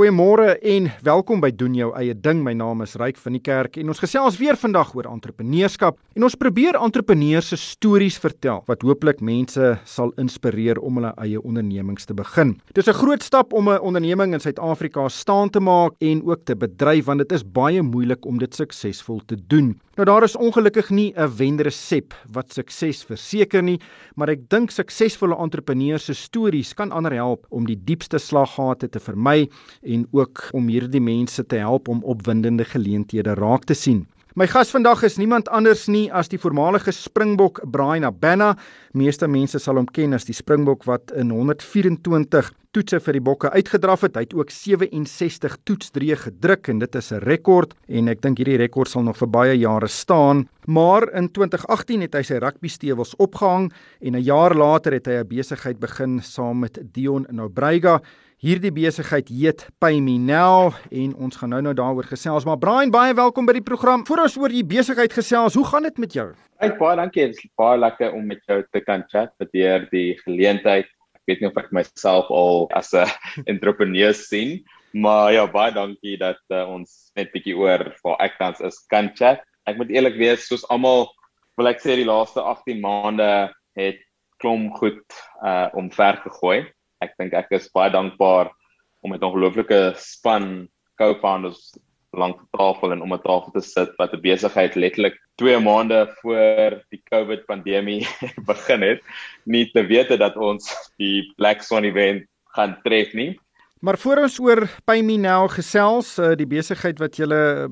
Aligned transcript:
Goeiemôre 0.00 0.54
en 0.64 0.86
welkom 1.04 1.42
by 1.44 1.50
doen 1.52 1.74
jou 1.76 1.90
eie 1.92 2.14
ding. 2.16 2.38
My 2.40 2.54
naam 2.56 2.80
is 2.80 2.94
Ryk 2.96 3.18
van 3.20 3.34
die 3.36 3.42
Kerk 3.44 3.74
en 3.76 3.90
ons 3.92 3.98
gesels 4.00 4.38
weer 4.40 4.56
vandag 4.56 4.94
oor 4.96 5.04
entrepreneurskap 5.10 5.98
en 6.16 6.24
ons 6.24 6.36
probeer 6.40 6.78
entrepreneurs 6.80 7.50
se 7.52 7.58
stories 7.60 8.16
vertel 8.22 8.62
wat 8.70 8.80
hooplik 8.80 9.20
mense 9.20 9.74
sal 9.84 10.14
inspireer 10.16 10.80
om 10.80 10.96
hulle 10.96 11.10
eie 11.20 11.42
ondernemings 11.44 12.08
te 12.08 12.16
begin. 12.16 12.54
Dit 12.72 12.80
is 12.80 12.88
'n 12.88 12.96
groot 12.96 13.22
stap 13.22 13.52
om 13.52 13.68
'n 13.68 13.84
onderneming 13.84 14.32
in 14.32 14.40
Suid-Afrika 14.40 15.06
staan 15.08 15.50
te 15.50 15.60
maak 15.60 15.92
en 16.00 16.24
ook 16.24 16.46
te 16.46 16.56
bedryf 16.56 17.04
want 17.04 17.18
dit 17.18 17.32
is 17.32 17.44
baie 17.44 17.82
moeilik 17.82 18.24
om 18.24 18.38
dit 18.38 18.54
suksesvol 18.54 19.20
te 19.26 19.36
doen. 19.36 19.78
Nou 20.00 20.08
daar 20.08 20.24
is 20.24 20.36
ongelukkig 20.36 20.88
nie 20.90 21.12
'n 21.12 21.36
wenresep 21.36 22.14
wat 22.32 22.52
sukses 22.52 23.04
verseker 23.04 23.62
nie, 23.62 23.80
maar 24.16 24.30
ek 24.30 24.48
dink 24.48 24.70
suksesvolle 24.70 25.36
entrepreneurs 25.36 26.04
se 26.04 26.14
stories 26.14 26.72
kan 26.74 26.90
ander 26.90 27.12
help 27.12 27.46
om 27.50 27.66
die 27.66 27.76
diepste 27.84 28.18
slaggate 28.18 28.88
te 28.88 28.98
vermy 28.98 29.50
en 29.82 30.06
ook 30.10 30.48
om 30.52 30.68
hierdie 30.68 31.00
mense 31.00 31.46
te 31.46 31.56
help 31.56 31.88
om 31.88 32.04
opwindende 32.04 32.64
geleenthede 32.64 33.34
raak 33.34 33.64
te 33.64 33.74
sien. 33.74 34.06
My 34.38 34.46
gas 34.46 34.68
vandag 34.70 35.00
is 35.02 35.16
niemand 35.18 35.48
anders 35.50 35.88
nie 35.90 36.04
as 36.14 36.28
die 36.30 36.38
voormalige 36.38 36.92
Springbok 36.94 37.64
Brian 37.66 38.04
Abena. 38.06 38.52
Meeste 38.94 39.26
mense 39.26 39.58
sal 39.58 39.80
hom 39.80 39.88
ken 39.90 40.14
as 40.14 40.28
die 40.28 40.36
Springbok 40.36 40.86
wat 40.86 41.10
in 41.18 41.32
124 41.34 42.52
toetse 42.70 43.00
vir 43.02 43.18
die 43.18 43.22
Bokke 43.26 43.50
uitgedraf 43.50 44.04
het. 44.06 44.14
Hy 44.14 44.22
het 44.28 44.36
ook 44.38 44.54
67 44.54 45.56
toetsdrieë 45.66 46.20
gedruk 46.28 46.70
en 46.70 46.78
dit 46.78 46.94
is 46.94 47.10
'n 47.10 47.24
rekord 47.26 47.74
en 47.88 48.08
ek 48.08 48.22
dink 48.22 48.38
hierdie 48.38 48.62
rekord 48.62 48.88
sal 48.88 49.02
nog 49.02 49.16
vir 49.18 49.28
baie 49.28 49.58
jare 49.58 49.88
staan. 49.88 50.48
Maar 50.66 51.10
in 51.12 51.28
2018 51.28 52.00
het 52.02 52.14
hy 52.14 52.22
sy 52.22 52.38
rugby 52.38 52.68
stewels 52.68 53.16
opgehang 53.16 53.72
en 54.00 54.14
'n 54.14 54.22
jaar 54.22 54.54
later 54.54 54.92
het 54.92 55.06
hy 55.06 55.18
'n 55.18 55.26
besigheid 55.26 55.80
begin 55.80 56.22
saam 56.22 56.60
met 56.60 56.78
Dion 56.92 57.26
Nobrega. 57.30 58.00
Hierdie 58.40 58.70
besigheid 58.72 59.28
heet 59.28 59.66
Pay 59.84 59.98
Me 60.00 60.14
Now 60.16 60.70
en 60.88 61.10
ons 61.20 61.36
gaan 61.36 61.50
nou 61.52 61.58
nou 61.60 61.74
daaroor 61.76 62.06
gesels. 62.08 62.46
Maar 62.48 62.56
Brian, 62.56 62.88
baie 62.88 63.12
welkom 63.12 63.44
by 63.44 63.52
die 63.58 63.66
program. 63.66 64.00
Voordat 64.08 64.30
ons 64.30 64.38
oor 64.40 64.54
die 64.54 64.62
besigheid 64.64 65.12
gesels, 65.12 65.58
hoe 65.60 65.64
gaan 65.68 65.84
dit 65.84 66.00
met 66.00 66.16
jou? 66.16 66.24
Ek 66.64 66.78
baie 66.80 66.96
dankie. 66.96 67.26
Dit 67.28 67.36
is 67.36 67.50
baie 67.60 67.76
lekker 67.76 68.16
om 68.16 68.24
met 68.32 68.40
jou 68.48 68.56
te 68.72 68.80
kan 68.86 69.04
chat 69.12 69.34
met 69.44 69.52
deur 69.52 69.84
die 69.92 70.16
geleentheid. 70.22 70.88
Ek 71.20 71.28
weet 71.28 71.44
nie 71.44 71.50
of 71.50 71.60
ek 71.60 71.68
myself 71.76 72.32
al 72.32 72.64
as 72.80 72.94
'n 72.96 73.12
entrepreneur 73.52 74.16
sien, 74.16 74.64
maar 74.96 75.36
ja, 75.36 75.44
baie 75.44 75.76
dankie 75.76 76.16
dat 76.16 76.40
uh, 76.48 76.64
ons 76.64 77.12
net 77.20 77.36
bietjie 77.36 77.52
oor 77.60 77.92
waar 78.00 78.24
ek 78.24 78.40
tans 78.40 78.64
is 78.64 78.80
kan 78.88 79.12
chat. 79.20 79.44
Ek 79.68 79.76
moet 79.76 79.92
eerlik 79.92 80.16
wees, 80.16 80.48
soos 80.48 80.64
almal 80.72 81.10
wil 81.60 81.68
ek 81.68 81.84
sê 81.84 81.92
die 81.92 82.08
laaste 82.08 82.40
18 82.40 82.80
maande 82.80 83.52
het 83.76 84.00
klom 84.40 84.70
goed 84.80 85.04
uh 85.44 85.68
omver 85.76 86.24
gegooi 86.24 86.64
ek 87.00 87.16
dink 87.18 87.32
ek 87.32 87.52
is 87.56 87.70
baie 87.74 87.90
dankbaar 87.90 88.50
om 89.02 89.10
met 89.10 89.20
'n 89.20 89.30
ongelooflike 89.30 89.94
span 89.96 90.68
co-founders 91.00 91.72
lank 92.12 92.40
tafel 92.56 92.92
en 92.92 93.02
om 93.02 93.12
'n 93.14 93.22
tafel 93.22 93.50
te 93.52 93.60
sit 93.60 93.90
wat 93.98 94.12
'n 94.12 94.20
besigheid 94.20 94.74
letterlik 94.74 95.16
2 95.36 95.60
maande 95.60 96.08
voor 96.20 96.82
die 96.90 97.02
COVID 97.10 97.46
pandemie 97.46 98.06
begin 98.52 98.82
het, 98.82 99.00
nie 99.44 99.70
te 99.70 99.86
weet 99.86 100.18
dat 100.18 100.36
ons 100.36 100.92
die 100.98 101.32
Black 101.36 101.62
Swan 101.62 101.84
event 101.84 102.26
gaan 102.56 102.76
tref 102.82 103.12
nie. 103.12 103.38
Maar 103.80 103.98
voor 103.98 104.16
ons 104.16 104.38
oor 104.38 104.68
Pay 104.84 105.00
Me 105.02 105.16
Now 105.16 105.48
gesels, 105.48 106.18
uh, 106.18 106.34
die 106.36 106.46
besigheid 106.46 106.98
wat 106.98 107.16
jy 107.16 107.24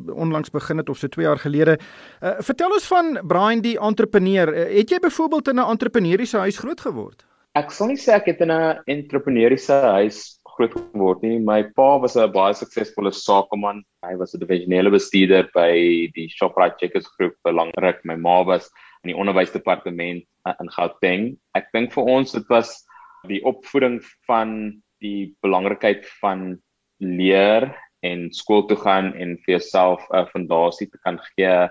onlangs 0.08 0.50
begin 0.50 0.78
het 0.80 0.88
of 0.88 0.96
so 0.96 1.08
2 1.08 1.26
jaar 1.26 1.38
gelede, 1.38 1.78
uh, 2.22 2.38
vertel 2.40 2.72
ons 2.72 2.86
van 2.86 3.18
Brian 3.26 3.60
die 3.60 3.76
entrepreneur. 3.78 4.54
Het 4.54 4.90
jy 4.90 4.98
byvoorbeeld 4.98 5.48
in 5.48 5.60
'n 5.60 5.68
entrepreneuriese 5.68 6.38
huis 6.38 6.58
groot 6.58 6.80
geword? 6.80 7.26
Ek 7.58 7.72
sal 7.74 7.88
nie 7.90 7.98
sê 7.98 8.12
ek 8.14 8.28
het 8.30 8.42
in 8.44 8.52
'n 8.54 8.82
entrepreneuriese 8.92 9.76
huis 9.98 10.18
groot 10.52 10.74
geword 10.74 11.22
nie. 11.22 11.38
My 11.38 11.62
pa 11.78 11.98
was 11.98 12.14
'n 12.16 12.30
baie 12.30 12.54
suksesvolle 12.54 13.10
sakeman. 13.10 13.82
Hy 14.06 14.14
was 14.20 14.34
'n 14.34 14.42
divisionele 14.44 14.90
bestuurder 14.94 15.48
by 15.54 15.72
die 16.14 16.28
Shoprite 16.28 16.78
Checkers 16.78 17.08
groep 17.16 17.34
vir 17.42 17.52
lank 17.52 17.74
ruk. 17.82 17.98
My 18.04 18.14
ma 18.14 18.42
was 18.44 18.70
in 19.02 19.10
die 19.10 19.18
onderwysdepartement 19.22 20.22
in 20.60 20.70
Gauteng. 20.76 21.36
Ek 21.54 21.66
dink 21.72 21.92
vir 21.92 22.04
ons 22.04 22.32
dit 22.32 22.47
was 22.48 22.84
die 23.26 23.42
opvoeding 23.42 23.98
van 24.28 24.80
die 25.00 25.34
belangrikheid 25.42 26.06
van 26.20 26.60
leer 27.00 27.74
en 28.02 28.30
skool 28.30 28.68
toe 28.68 28.76
gaan 28.76 29.14
en 29.14 29.36
vir 29.42 29.58
jouself 29.58 30.06
'n 30.12 30.30
fondasie 30.30 30.86
te 30.91 30.98
kan 31.04 31.18
gee 31.34 31.68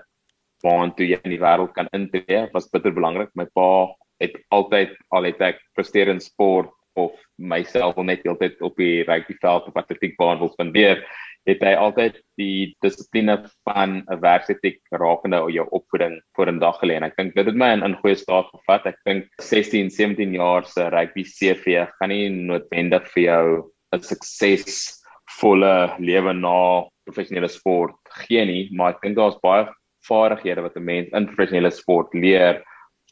waartoe 0.64 1.08
jy 1.08 1.20
in 1.24 1.32
die 1.32 1.44
wêreld 1.46 1.72
kan 1.72 1.88
intree 1.94 2.50
was 2.52 2.68
bitter 2.68 2.92
belangrik. 2.92 3.30
My 3.34 3.46
pa 3.54 3.94
het 4.22 4.34
altyd 4.54 4.96
al 5.14 5.28
het 5.28 5.40
ek 5.40 5.62
presteer 5.74 6.08
in 6.08 6.20
sport 6.20 6.72
of 6.98 7.14
myself 7.38 7.94
wil 7.94 8.04
net 8.08 8.24
heeltyd 8.26 8.60
op 8.66 8.76
die 8.76 9.04
rugbyveld 9.06 9.68
of 9.70 9.76
atletiekbaan 9.78 10.40
wil 10.42 10.50
spandeer 10.50 11.04
het 11.48 11.62
hy 11.64 11.72
altyd 11.78 12.18
die 12.36 12.74
dissipline 12.84 13.38
van 13.64 14.02
'n 14.04 14.20
werksetiek 14.20 14.80
rakende 14.90 15.40
op 15.42 15.50
jou 15.54 15.66
opvoeding 15.70 16.20
voor 16.36 16.48
in 16.48 16.58
dag 16.58 16.76
gelê. 16.80 16.96
En 16.96 17.04
ek 17.04 17.16
dink 17.16 17.34
dit 17.34 17.46
het 17.46 17.54
my 17.54 17.72
in 17.72 17.84
'n 17.84 18.00
goeie 18.02 18.16
staat 18.16 18.50
gevat. 18.52 18.86
Ek 18.86 18.98
dink 19.06 19.24
16 19.40 19.90
17 19.90 20.34
jaar 20.34 20.64
se 20.66 20.88
rugby 20.90 21.24
CV 21.24 21.86
gaan 21.98 22.10
nie 22.10 22.28
noodwendig 22.28 23.08
vir 23.14 23.22
jou 23.22 23.70
'n 23.92 24.02
suksesvolle 24.02 25.96
lewe 25.98 26.32
na 26.34 26.84
professionele 27.08 27.48
sport 27.48 27.96
gee 28.24 28.44
nie 28.44 28.68
maar 28.72 28.94
ek 28.94 29.02
dink 29.02 29.16
daar's 29.16 29.40
baie 29.42 29.68
vaardighede 30.08 30.64
wat 30.64 30.76
'n 30.76 30.84
mens 30.84 31.08
in 31.12 31.28
professionele 31.30 31.70
sport 31.70 32.12
leer 32.14 32.62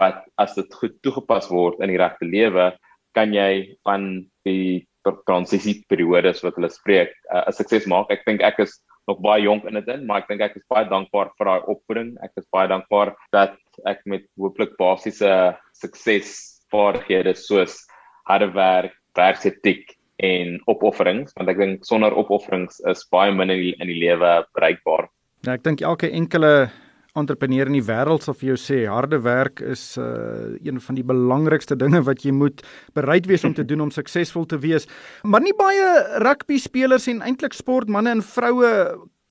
wat 0.01 0.25
as 0.39 0.55
dit 0.55 0.75
goed 0.81 0.97
toegepas 1.03 1.49
word 1.51 1.81
in 1.81 1.93
die 1.93 2.01
regte 2.01 2.29
lewe, 2.29 2.73
kan 3.17 3.33
jy 3.35 3.79
van 3.87 4.27
die 4.45 4.85
transisieperiodes 5.27 6.43
wat 6.45 6.57
hulle 6.59 6.71
spreek, 6.73 7.15
uh, 7.31 7.47
'n 7.47 7.49
uh, 7.49 7.55
sukses 7.55 7.87
maak. 7.87 8.11
Ek 8.11 8.25
dink 8.27 8.43
ek 8.43 8.59
is 8.59 8.81
nog 9.07 9.21
baie 9.23 9.43
jonk 9.45 9.65
in 9.65 9.79
dit 9.79 10.03
maar 10.07 10.23
ek 10.23 10.29
dink 10.29 10.43
ek 10.43 10.57
is 10.57 10.67
baie 10.69 10.85
dankbaar 10.91 11.31
vir 11.39 11.47
daai 11.47 11.63
opvoeding. 11.71 12.17
Ek 12.23 12.33
is 12.37 12.47
baie 12.51 12.69
dankbaar 12.69 13.15
dat 13.33 13.55
ek 13.87 14.03
met 14.05 14.27
hooplik 14.39 14.75
basiese 14.79 15.57
suksesvaardighede 15.79 17.37
soos 17.39 17.87
harde 18.27 18.51
werk, 18.55 18.97
werksetiek 19.15 19.95
en 20.19 20.57
opofferings, 20.67 21.33
want 21.37 21.49
ek 21.53 21.61
dink 21.61 21.85
sonder 21.85 22.15
opofferings 22.17 22.81
is 22.91 23.05
baie 23.13 23.33
min 23.33 23.53
in 23.53 23.61
die, 23.61 23.75
die 23.93 24.01
lewe 24.01 24.33
bereikbaar. 24.57 25.07
Ja, 25.47 25.55
ek 25.55 25.63
dink 25.63 25.85
elke 25.85 26.11
enkele 26.11 26.71
entrepreneur 27.17 27.67
in 27.71 27.79
die 27.79 27.87
wêreld 27.87 28.25
sal 28.27 28.37
vir 28.37 28.53
jou 28.53 28.59
sê 28.61 28.79
harde 28.91 29.19
werk 29.25 29.63
is 29.65 29.97
uh, 30.01 30.57
een 30.61 30.81
van 30.83 30.99
die 30.99 31.05
belangrikste 31.07 31.77
dinge 31.79 32.03
wat 32.07 32.25
jy 32.27 32.35
moet 32.37 32.63
bereid 32.97 33.29
wees 33.31 33.45
om 33.49 33.55
te 33.57 33.65
doen 33.65 33.87
om 33.87 33.93
suksesvol 33.95 34.47
te 34.47 34.61
wees. 34.63 34.89
Maar 35.25 35.45
nie 35.45 35.57
baie 35.57 35.91
rugby 36.25 36.61
spelers 36.63 37.09
en 37.13 37.23
eintlik 37.25 37.57
sportmense 37.57 38.17
en 38.17 38.25
vroue 38.25 38.73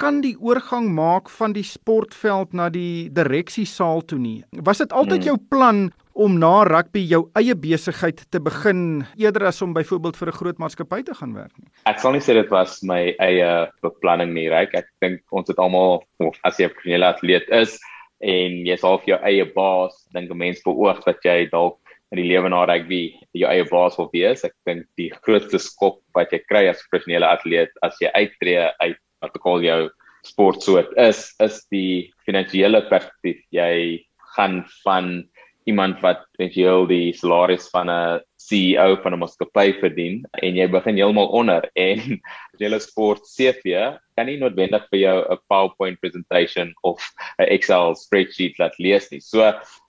kan 0.02 0.20
die 0.24 0.36
oorgang 0.44 0.90
maak 0.92 1.30
van 1.32 1.54
die 1.56 1.64
sportveld 1.64 2.54
na 2.54 2.68
die 2.70 3.08
direksiesaal 3.16 4.04
toe 4.10 4.20
nie. 4.20 4.40
Was 4.68 4.84
dit 4.84 4.92
altyd 4.92 5.22
hmm. 5.22 5.30
jou 5.30 5.38
plan 5.50 5.86
om 6.16 6.38
na 6.40 6.64
rugby 6.64 7.04
jou 7.10 7.26
eie 7.36 7.54
besigheid 7.60 8.22
te 8.32 8.40
begin 8.40 9.04
eerder 9.20 9.50
as 9.50 9.62
om 9.62 9.74
byvoorbeeld 9.76 10.18
vir 10.18 10.30
'n 10.32 10.38
groot 10.40 10.58
maatskappy 10.58 11.04
te 11.04 11.14
gaan 11.14 11.34
werk 11.36 11.52
nie? 11.60 11.68
Ek 11.86 12.00
sal 12.00 12.14
nie 12.14 12.24
sê 12.24 12.34
dit 12.34 12.50
was 12.50 12.82
my 12.84 13.16
eie 13.20 13.70
beplanning 13.84 14.34
nie, 14.34 14.50
reg? 14.50 14.74
Ek 14.74 14.88
dink 15.02 15.22
ons 15.32 15.48
het 15.48 15.60
almal 15.60 16.04
as 16.44 16.58
jy 16.58 16.66
'n 16.66 16.70
professionele 16.70 17.06
atleet 17.06 17.50
is 17.50 17.80
en 18.22 18.66
jy's 18.66 18.84
al 18.84 18.98
vir 19.00 19.16
jou 19.16 19.20
eie 19.24 19.46
baas, 19.46 20.08
dink 20.14 20.32
'n 20.32 20.38
mens 20.38 20.62
beoog 20.64 21.04
dat 21.04 21.20
jy 21.24 21.50
dalk 21.52 21.78
in 22.12 22.22
die 22.22 22.30
lewe 22.30 22.50
na 22.50 22.66
rugby 22.66 23.14
jou 23.34 23.50
eie 23.50 23.66
baas 23.70 23.98
wil 23.98 24.10
wees. 24.14 24.46
Ek 24.46 24.54
dink 24.66 24.86
die 24.98 25.12
grootste 25.26 25.60
skok 25.60 26.00
wat 26.16 26.32
jy 26.32 26.40
kry 26.48 26.68
as 26.70 26.84
professionele 26.90 27.28
atleet 27.28 27.72
as 27.84 27.98
jy 28.00 28.10
uittreë 28.16 28.72
uit 28.80 28.98
wat 29.22 29.36
ek 29.36 29.46
al 29.46 29.62
jou 29.62 29.90
sportsoort 30.26 30.92
is 30.98 31.34
is 31.44 31.62
die 31.72 32.12
finansiële 32.26 32.82
perspektief 32.90 33.42
jy 33.52 34.06
gaan 34.36 34.64
van 34.84 35.24
iemand 35.66 36.02
wat 36.06 36.26
potensieel 36.36 36.86
die 36.90 37.14
salaris 37.18 37.70
van 37.74 37.90
'n 37.90 38.22
CEO 38.38 38.96
van 39.02 39.14
'n 39.14 39.20
maatskappy 39.20 39.74
verdien 39.82 40.24
en 40.42 40.56
jy 40.56 40.68
begin 40.70 40.98
heeltemal 40.98 41.32
onder 41.40 41.70
en 41.90 42.22
julle 42.62 42.80
sport 42.80 43.26
CV 43.36 43.98
kan 44.16 44.30
nie 44.30 44.38
noodwendig 44.38 44.86
vir 44.92 45.00
jou 45.00 45.18
'n 45.32 45.38
PowerPoint 45.50 46.00
presentation 46.00 46.74
of 46.84 47.02
'n 47.40 47.50
Excel 47.50 47.96
spreadsheet 47.96 48.60
laat 48.60 48.78
lees 48.80 49.10
nie. 49.12 49.20
So 49.20 49.42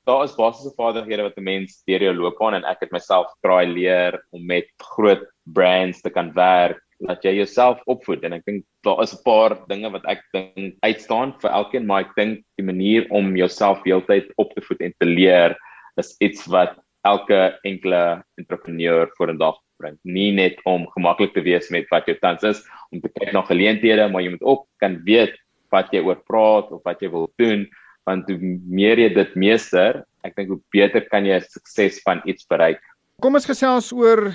daar 0.07 0.25
is 0.25 0.37
basiese 0.37 0.73
vaardighede 0.77 1.23
wat 1.23 1.37
'n 1.37 1.45
mens 1.45 1.83
deur 1.87 2.03
jou 2.03 2.15
loopbaan 2.15 2.55
en 2.55 2.65
ek 2.65 2.81
het 2.81 2.93
myself 2.93 3.27
kraai 3.43 3.67
leer 3.67 4.23
om 4.33 4.47
met 4.47 4.67
groot 4.81 5.25
brands 5.45 6.01
te 6.01 6.11
kan 6.11 6.33
werk 6.33 6.81
dat 7.01 7.23
jy 7.25 7.37
jouself 7.37 7.81
opvoed 7.87 8.25
en 8.25 8.33
ek 8.33 8.45
dink 8.47 8.65
daar 8.87 9.03
is 9.03 9.13
'n 9.13 9.23
paar 9.25 9.53
dinge 9.69 9.91
wat 9.93 10.05
ek 10.09 10.23
dink 10.33 10.77
uitstaan 10.81 11.35
vir 11.41 11.51
elkeen 11.51 11.87
maar 11.87 12.07
ek 12.07 12.15
dink 12.17 12.45
die 12.57 12.65
manier 12.65 13.07
om 13.11 13.37
jouself 13.37 13.85
heeltyd 13.85 14.33
op 14.37 14.55
te 14.55 14.63
voed 14.63 14.81
en 14.81 14.95
te 14.99 15.07
leer 15.07 15.57
is 16.01 16.15
iets 16.21 16.47
wat 16.53 16.77
elke 17.07 17.59
enkele 17.63 18.23
entrepreneur 18.41 19.11
voor 19.17 19.33
'n 19.33 19.39
dag 19.39 19.57
bring. 19.79 19.99
Nie 20.03 20.33
net 20.33 20.61
om 20.65 20.87
gemaklik 20.95 21.35
te 21.35 21.43
wees 21.43 21.69
met 21.71 21.89
wat 21.91 22.07
jou 22.07 22.17
tans 22.19 22.43
is 22.43 22.63
om 22.91 23.01
te 23.01 23.09
kyk 23.09 23.33
na 23.33 23.43
geleenthede 23.43 24.09
maar 24.09 24.23
jy 24.23 24.31
moet 24.31 24.43
ook 24.43 24.67
kan 24.77 25.01
weet 25.05 25.35
wat 25.71 25.93
jy 25.93 26.01
oor 26.01 26.21
praat 26.27 26.71
of 26.73 26.83
wat 26.85 27.01
jy 27.01 27.11
wil 27.11 27.31
doen 27.37 27.67
want 28.05 28.29
hoe 28.31 28.39
meer 28.67 28.99
jy 28.99 29.09
dit 29.15 29.35
meester 29.35 30.05
ek 30.23 30.37
dink 30.37 30.49
hoe 30.49 30.61
beter 30.75 31.05
kan 31.11 31.27
jy 31.27 31.41
sukses 31.41 32.01
van 32.03 32.23
iets 32.25 32.47
bereik. 32.47 32.81
Kom 33.23 33.35
ons 33.35 33.49
gesels 33.49 33.93
oor 33.93 34.35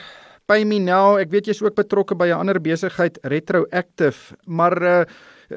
Spyminel, 0.52 1.16
ek 1.24 1.30
weet 1.32 1.46
jy's 1.48 1.62
ook 1.64 1.78
betrokke 1.78 2.16
by 2.20 2.26
'n 2.28 2.44
ander 2.44 2.58
besigheid 2.60 3.16
Retroactive, 3.24 4.36
maar 4.52 4.76
uh, 4.84 5.06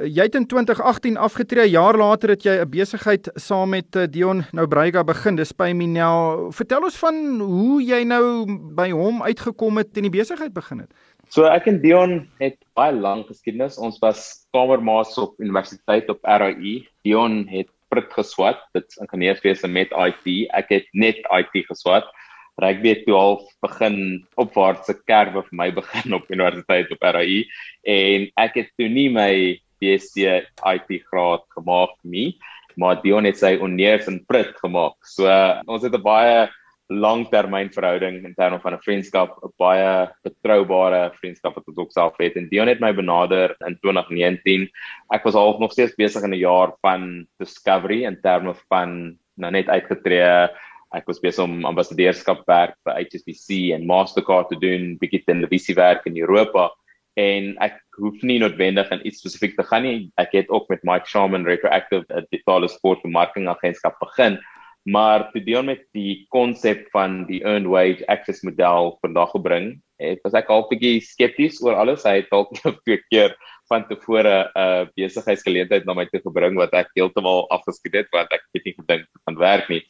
jy 0.06 0.22
het 0.22 0.36
in 0.38 0.46
2018 0.46 1.16
afgetree. 1.18 1.66
'n 1.66 1.74
Jaar 1.74 1.96
later 1.98 2.30
het 2.30 2.44
jy 2.46 2.62
'n 2.62 2.70
besigheid 2.70 3.26
saam 3.34 3.70
met 3.70 3.96
uh, 3.96 4.06
Dion 4.06 4.44
Noubreiga 4.52 5.02
begin, 5.02 5.34
dis 5.34 5.50
Spyminel. 5.50 6.52
Vertel 6.52 6.84
ons 6.84 6.96
van 6.96 7.40
hoe 7.40 7.82
jy 7.82 8.04
nou 8.04 8.46
by 8.70 8.90
hom 8.90 9.22
uitgekom 9.22 9.82
het 9.82 9.96
en 9.96 10.06
die 10.06 10.14
besigheid 10.14 10.54
begin 10.54 10.86
het. 10.86 10.94
So 11.28 11.42
ek 11.42 11.66
en 11.66 11.82
Dion 11.82 12.28
het 12.38 12.58
baie 12.78 12.94
lank 12.94 13.26
geskiedenis. 13.26 13.78
Ons 13.78 13.98
was 13.98 14.46
kamermaats 14.52 15.18
op 15.18 15.34
universiteit 15.40 16.08
op 16.08 16.22
RAI. 16.22 16.86
Dion 17.02 17.48
het 17.50 17.66
prit 17.90 18.12
geswat, 18.14 18.62
dit's 18.72 18.96
ingenieurswese 19.02 19.66
met 19.66 19.90
IT. 19.90 20.46
Ek 20.54 20.70
het 20.70 20.86
net 20.92 21.18
IT 21.34 21.66
geswat. 21.66 22.06
Rugby 22.62 22.88
het 22.88 23.04
toe 23.06 23.16
al 23.18 23.36
begin 23.64 23.96
opwaartse 24.40 24.94
kerwe 25.08 25.42
vir 25.42 25.58
my 25.58 25.70
begin 25.80 26.14
op 26.14 26.30
universiteit 26.30 26.92
op 26.94 27.02
RAI 27.02 27.44
en 27.82 28.28
ek 28.46 28.60
het 28.60 28.74
toe 28.78 28.88
nie 28.88 29.08
my 29.12 29.30
BSc 29.82 30.16
IT 30.18 30.90
graad 31.10 31.44
gemaak 31.56 31.96
nie, 32.02 32.38
maar 32.80 33.02
Dion 33.02 33.26
het 33.28 33.38
sy 33.38 33.56
honeurs 33.60 34.06
in 34.10 34.22
prit 34.26 34.54
gemaak. 34.62 34.96
So 35.04 35.28
ons 35.66 35.82
het 35.82 35.94
'n 35.94 36.02
baie 36.02 36.48
langtermynverhouding 36.88 38.24
in 38.24 38.34
terme 38.34 38.60
van 38.60 38.74
'n 38.74 38.82
vriendskap, 38.82 39.38
'n 39.42 39.52
baie 39.58 40.10
betroubare 40.22 41.12
vriendskap 41.20 41.54
wat 41.54 41.68
ons 41.68 41.78
ook 41.78 41.92
self 41.92 42.14
het. 42.18 42.36
En 42.36 42.48
Dion 42.48 42.68
het 42.68 42.80
my 42.80 42.92
benader 42.92 43.56
in 43.66 43.78
2019. 43.80 44.68
Ek 45.10 45.24
was 45.24 45.34
al 45.34 45.58
nog 45.58 45.72
steeds 45.72 45.94
besig 45.94 46.22
in 46.22 46.34
'n 46.34 46.38
jaar 46.38 46.72
van 46.80 47.26
discovery 47.38 48.04
in 48.04 48.20
terme 48.20 48.54
van 48.68 49.18
nou 49.36 49.50
net 49.50 49.68
uitgetree. 49.68 50.48
Ek 50.94 51.08
was 51.10 51.18
besig 51.18 51.42
om 51.42 51.64
ambassadeurskap 51.66 52.44
werk 52.46 52.76
vir 52.86 53.00
HSBC 53.00 53.74
en 53.74 53.86
Mastercard 53.88 54.52
te 54.52 54.58
doen, 54.62 54.94
bietjie 55.00 55.24
televisiewerk 55.26 56.06
in 56.06 56.20
Europa. 56.22 56.68
En 57.18 57.54
ek 57.62 57.80
hoef 57.98 58.22
nie 58.26 58.40
noodwendig 58.42 58.90
in 58.94 59.02
iets 59.06 59.22
spesifiek 59.22 59.56
te 59.58 59.66
gaan 59.66 59.82
nie. 59.86 60.10
Ek 60.22 60.34
het 60.38 60.50
ook 60.54 60.70
met 60.70 60.86
Mike 60.86 61.10
Sharman 61.10 61.46
Retroactive 61.46 62.06
'n 62.10 62.26
digitale 62.30 62.68
sportbemarkingagentskap 62.70 63.98
begin. 63.98 64.38
Maar 64.86 65.30
te 65.32 65.40
deel 65.40 65.62
met 65.62 65.82
die 65.94 66.26
konsep 66.28 66.86
van 66.92 67.24
die 67.26 67.42
earned 67.42 67.70
wage 67.70 68.06
access 68.06 68.42
model 68.42 68.98
vandag 69.00 69.30
gebring 69.30 69.80
het 69.98 70.20
was 70.22 70.34
ek 70.34 70.50
al 70.50 70.66
bietjie 70.68 71.00
skepties 71.00 71.62
oor 71.62 71.74
alles. 71.74 72.04
Hy 72.04 72.20
het 72.20 72.30
dalk 72.30 72.54
twee 72.84 73.00
keer 73.10 73.34
van 73.70 73.86
tevore 73.88 74.34
'n 74.44 74.50
uh, 74.54 74.86
besigheidsgeleentheid 74.94 75.86
na 75.86 75.94
my 75.94 76.06
toe 76.06 76.20
gebring 76.20 76.56
wat 76.56 76.74
ek 76.74 76.90
heeltemal 76.94 77.48
afgeskiet 77.50 77.94
het 77.94 78.08
want 78.12 78.30
ek 78.30 78.42
het 78.52 78.64
nie 78.64 78.74
gedink 78.78 79.06
gaan 79.24 79.38
werk 79.38 79.68
nie 79.68 79.82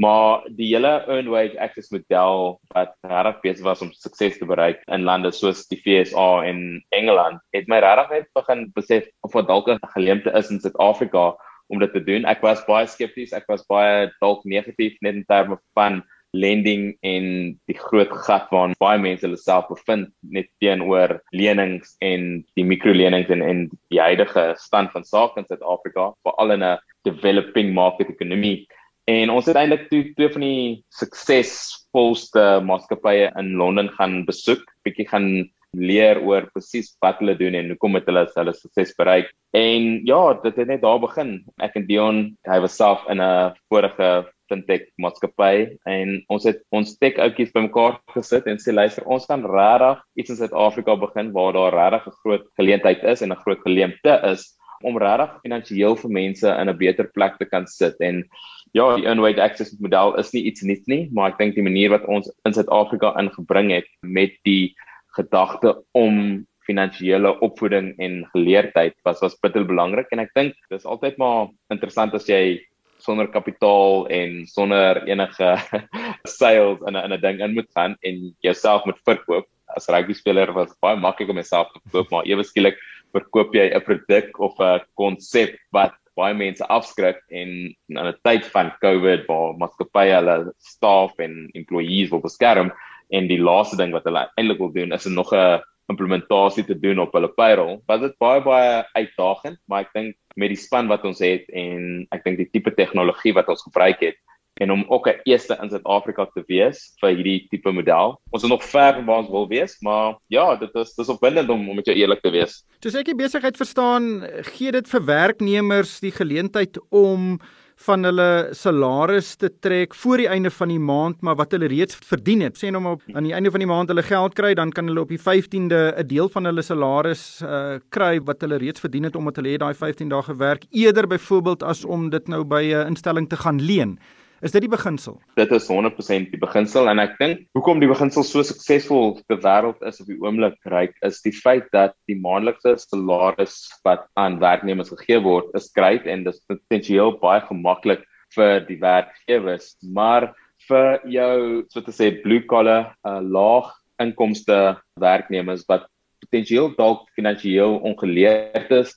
maar 0.00 0.46
die 0.56 0.70
hele 0.72 0.92
earned 1.06 1.28
wage 1.28 1.60
access 1.60 1.90
model 1.92 2.56
wat 2.72 2.94
regtig 3.04 3.40
besig 3.44 3.66
was 3.66 3.82
om 3.84 3.92
sukses 3.92 4.38
te 4.40 4.48
bereik 4.48 4.80
in 4.88 5.04
lande 5.04 5.32
soos 5.36 5.66
die 5.68 5.80
FSA 5.82 6.28
en 6.48 6.80
Engeland 6.96 7.42
het 7.56 7.68
my 7.68 7.82
regtig 7.84 8.14
net 8.14 8.30
begin 8.38 8.64
besef 8.78 9.10
of 9.28 9.36
wat 9.36 9.50
dalk 9.52 9.68
'n 9.68 9.92
geleentheid 9.96 10.36
is 10.40 10.50
in 10.50 10.60
Suid-Afrika 10.60 11.34
om 11.70 11.78
dit 11.78 11.92
te 11.92 12.02
doen. 12.04 12.24
Ek 12.24 12.40
was 12.42 12.64
baie 12.66 12.86
skepties, 12.86 13.32
ek 13.36 13.46
was 13.48 13.66
baie 13.68 14.08
dalk 14.20 14.42
negatief 14.44 14.96
net 15.00 15.14
in 15.14 15.24
terme 15.28 15.58
van 15.78 16.02
lending 16.32 16.96
en 17.02 17.24
die 17.66 17.78
groot 17.78 18.10
gat 18.26 18.50
waarin 18.54 18.76
baie 18.78 18.98
mense 19.02 19.26
hulle 19.26 19.38
self 19.38 19.68
bevind 19.68 20.10
net 20.22 20.48
teenoor 20.62 21.18
lenings 21.34 21.96
en 22.00 22.44
die 22.58 22.64
mikrolenings 22.64 23.30
en 23.34 23.42
en 23.42 23.64
die 23.90 24.00
huidige 24.00 24.54
stand 24.56 24.92
van 24.92 25.04
sake 25.04 25.40
in 25.40 25.48
Suid-Afrika, 25.48 26.12
veral 26.22 26.56
in 26.56 26.62
'n 26.62 26.78
developing 27.04 27.74
market 27.74 28.08
ekonomie. 28.08 28.66
En 29.10 29.30
ons 29.32 29.46
het 29.48 29.56
eintlik 29.58 29.88
twee 29.88 30.12
twee 30.14 30.30
van 30.34 30.44
die 30.44 30.64
suksesvolste 31.00 32.44
maatskappye 32.66 33.30
in 33.40 33.54
Londen 33.58 33.88
gaan 33.96 34.20
besoek, 34.28 34.62
bietjie 34.86 35.08
gaan 35.08 35.30
leer 35.76 36.18
oor 36.26 36.48
presies 36.50 36.90
wat 37.04 37.20
hulle 37.22 37.36
doen 37.38 37.54
en 37.58 37.70
hoekom 37.72 37.96
het 37.98 38.08
hulle 38.10 38.24
hulle 38.34 38.54
sukses 38.56 38.92
bereik. 38.98 39.30
En 39.56 40.00
ja, 40.06 40.20
dit 40.42 40.58
het 40.58 40.68
net 40.70 40.82
daar 40.82 41.00
begin. 41.02 41.38
Ek 41.62 41.78
en 41.78 41.86
Dion, 41.86 42.20
hy 42.50 42.58
was 42.62 42.76
self 42.78 43.06
in 43.10 43.22
'n 43.22 43.54
vorige 43.70 44.10
fintech 44.50 44.88
maatskappy 44.98 45.78
en 45.86 46.16
ons 46.28 46.44
het 46.44 46.62
ons 46.74 46.96
tech 46.98 47.18
outjies 47.22 47.52
bymekaar 47.54 48.00
gesit 48.14 48.46
en 48.50 48.58
sê 48.58 48.74
luister, 48.74 49.06
ons 49.06 49.26
kan 49.26 49.46
regtig 49.46 50.02
iets 50.18 50.30
in 50.30 50.40
Suid-Afrika 50.40 50.96
begin 50.96 51.32
waar 51.32 51.52
daar 51.52 51.74
regtig 51.74 52.06
'n 52.06 52.18
groot 52.22 52.46
geleentheid 52.58 53.04
is 53.04 53.22
en 53.22 53.32
'n 53.32 53.42
groot 53.44 53.62
geleentheid 53.62 54.24
is 54.24 54.56
om 54.82 54.98
regtig 54.98 55.40
finansiëel 55.44 55.96
vir 56.02 56.10
mense 56.10 56.48
in 56.48 56.68
'n 56.68 56.78
beter 56.78 57.06
plek 57.14 57.38
te 57.38 57.44
kan 57.44 57.66
sit 57.66 57.96
en 58.00 58.24
Ja, 58.72 58.96
die 58.96 59.06
Unweight 59.10 59.40
Access 59.42 59.74
model 59.82 60.14
is 60.20 60.30
nie 60.32 60.44
iets 60.46 60.62
nuuts 60.62 60.86
nie, 60.86 61.08
maar 61.12 61.32
ek 61.32 61.40
dink 61.40 61.56
die 61.56 61.66
manier 61.66 61.90
wat 61.90 62.06
ons 62.06 62.30
in 62.46 62.54
Suid-Afrika 62.54 63.16
ingebring 63.18 63.72
het 63.74 63.88
met 64.06 64.36
die 64.46 64.76
gedagte 65.18 65.74
om 65.98 66.46
finansiële 66.68 67.32
opvoeding 67.42 67.96
en 67.98 68.22
geleerdheid 68.30 68.94
was 69.02 69.18
was 69.24 69.38
bitter 69.42 69.64
belangrik 69.66 70.10
en 70.14 70.22
ek 70.22 70.30
dink 70.38 70.54
dis 70.70 70.86
altyd 70.86 71.16
maar 71.18 71.48
interessant 71.74 72.14
as 72.14 72.28
jy 72.30 72.60
sonder 73.02 73.26
kapitaal 73.32 74.06
en 74.12 74.44
sonder 74.46 75.00
enige 75.08 75.48
sales 76.38 76.82
in 76.86 76.96
'n 76.96 77.04
in 77.04 77.14
'n 77.16 77.20
ding 77.20 77.40
in 77.40 77.54
moet 77.54 77.70
gaan 77.74 77.96
en 78.02 78.34
jouself 78.40 78.84
moet 78.84 79.00
verkoop. 79.04 79.46
As 79.76 79.88
rugby 79.88 80.14
speler 80.14 80.52
was 80.52 80.76
baie 80.82 80.96
maklik 80.96 81.30
om 81.30 81.36
myself 81.36 81.72
te 81.72 81.80
verkoop, 81.84 82.10
maar 82.10 82.26
ewe 82.26 82.44
skielik 82.44 82.78
verkoop 83.12 83.54
jy 83.54 83.70
'n 83.74 83.82
produk 83.82 84.38
of 84.38 84.54
'n 84.60 84.80
konsep 84.94 85.56
wat 85.72 85.94
baie 86.18 86.34
mense 86.34 86.66
afskrik 86.66 87.20
en 87.28 87.48
in 87.70 87.98
'n 87.98 88.14
tyd 88.22 88.46
van 88.46 88.72
COVID 88.80 89.26
waar 89.26 89.56
maatskappye 89.58 90.14
hulle 90.14 90.52
staf 90.58 91.18
en 91.18 91.50
employees 91.54 92.10
wil 92.10 92.20
beskerm, 92.20 92.72
en 93.10 93.26
die 93.26 93.40
laaste 93.42 93.76
ding 93.76 93.92
wat 93.92 94.04
hulle 94.04 94.28
eintlik 94.38 94.58
wil 94.58 94.72
doen 94.72 94.92
is 94.92 95.06
nog 95.06 95.32
'n 95.34 95.60
implementasie 95.90 96.64
te 96.64 96.78
doen 96.78 96.98
op 96.98 97.12
hulle 97.12 97.28
payroll. 97.28 97.80
Wat 97.86 98.00
dit 98.00 98.18
baie 98.18 98.40
baie 98.40 98.84
uitdagend, 98.94 99.58
maar 99.66 99.80
ek 99.80 99.92
dink 99.92 100.16
met 100.36 100.48
die 100.48 100.56
span 100.56 100.86
wat 100.88 101.04
ons 101.04 101.18
het 101.18 101.48
en 101.48 102.06
ek 102.10 102.24
dink 102.24 102.36
die 102.36 102.50
tipe 102.50 102.70
tegnologie 102.74 103.34
wat 103.34 103.48
ons 103.48 103.62
gebruik 103.62 104.00
het 104.00 104.16
en 104.60 104.72
om 104.72 104.84
ook 104.88 105.08
'n 105.08 105.20
eerste 105.24 105.58
in 105.62 105.70
Suid-Afrika 105.70 106.26
te 106.34 106.42
wees 106.46 106.92
vir 107.00 107.14
hierdie 107.14 107.46
tipe 107.50 107.72
model. 107.72 108.20
Ons 108.30 108.42
is 108.42 108.48
nog 108.48 108.64
ver 108.64 108.94
van 108.94 109.04
waar 109.04 109.18
ons 109.18 109.30
wil 109.30 109.48
wees, 109.48 109.76
maar 109.80 110.16
ja, 110.26 110.56
dit 110.56 110.74
is 110.74 110.94
dis 110.94 111.08
opwindend 111.08 111.48
om 111.48 111.68
om 111.68 111.76
met 111.76 111.86
jou 111.86 111.96
eerlik 111.96 112.20
te 112.20 112.30
wees. 112.30 112.64
Soos 112.80 112.94
ek 112.94 113.06
die 113.06 113.14
besigheid 113.14 113.56
verstaan, 113.56 114.24
gee 114.56 114.72
dit 114.72 114.88
vir 114.88 115.04
werknemers 115.04 116.00
die 116.00 116.12
geleentheid 116.12 116.78
om 116.90 117.40
van 117.86 118.04
hulle 118.04 118.48
salaris 118.52 119.36
te 119.40 119.48
trek 119.60 119.94
voor 119.94 120.20
die 120.20 120.28
einde 120.28 120.50
van 120.50 120.68
die 120.68 120.78
maand, 120.78 121.22
maar 121.24 121.36
wat 121.36 121.52
hulle 121.56 121.70
reeds 121.72 121.96
verdien 122.04 122.42
het. 122.44 122.58
Sê 122.60 122.68
nou 122.68 122.82
maar 122.82 122.96
aan 123.14 123.24
die 123.24 123.32
einde 123.32 123.50
van 123.50 123.64
die 123.64 123.70
maand 123.70 123.88
hulle 123.88 124.04
geld 124.04 124.34
kry, 124.34 124.52
dan 124.54 124.72
kan 124.76 124.90
hulle 124.90 125.00
op 125.00 125.08
die 125.08 125.20
15de 125.20 125.96
'n 125.96 126.06
deel 126.06 126.28
van 126.28 126.44
hulle 126.44 126.62
salaris 126.62 127.40
uh, 127.42 127.78
kry 127.88 128.20
wat 128.20 128.40
hulle 128.40 128.58
reeds 128.58 128.80
verdien 128.80 129.04
het 129.04 129.16
omdat 129.16 129.36
hulle 129.36 129.56
het 129.56 129.60
daai 129.60 129.74
15 129.74 130.08
dae 130.08 130.22
gewerk 130.22 130.64
eerder 130.70 131.06
byvoorbeeld 131.06 131.62
as 131.62 131.84
om 131.84 132.10
dit 132.10 132.28
nou 132.28 132.44
by 132.44 132.62
'n 132.62 132.86
instelling 132.86 133.28
te 133.28 133.36
gaan 133.36 133.60
leen. 133.60 133.98
Is 134.40 134.54
dit 134.54 134.64
die 134.64 134.72
beginsel? 134.72 135.18
Dit 135.36 135.50
is 135.52 135.66
100% 135.68 136.30
die 136.32 136.40
beginsel 136.40 136.88
en 136.88 137.02
ek 137.02 137.18
dink 137.20 137.42
hoekom 137.56 137.82
die 137.82 137.90
beginsel 137.90 138.24
so 138.24 138.40
suksesvol 138.46 139.18
te 139.28 139.36
wêreld 139.42 139.82
is 139.84 140.00
op 140.00 140.08
die 140.08 140.16
oomblik 140.22 140.56
reik 140.72 140.94
is 141.04 141.20
die 141.26 141.34
feit 141.36 141.66
dat 141.76 141.92
die 142.08 142.16
maandelikse 142.16 142.72
salaris 142.80 143.58
wat 143.84 144.06
aan 144.16 144.38
werknemers 144.40 144.94
gegee 144.94 145.20
word 145.26 145.52
is 145.58 145.68
great 145.76 146.08
en 146.08 146.24
dit 146.24 146.32
is 146.32 146.40
potensieel 146.48 147.12
baie 147.20 147.42
gemaklik 147.50 148.06
vir 148.32 148.64
die 148.64 148.78
werkgewers, 148.80 149.74
maar 149.82 150.30
vir 150.70 151.04
jou 151.10 151.36
so 151.68 151.84
te 151.84 151.92
sê 151.92 152.10
blue 152.22 152.46
collar, 152.48 152.94
uh, 153.04 153.20
laag 153.20 153.74
inkomste 154.00 154.78
werknemers 155.02 155.66
wat 155.68 155.84
potensieel 156.24 156.72
dalk 156.78 157.08
finansiëel 157.18 157.76
ongeleerd 157.92 158.72
is 158.72 158.96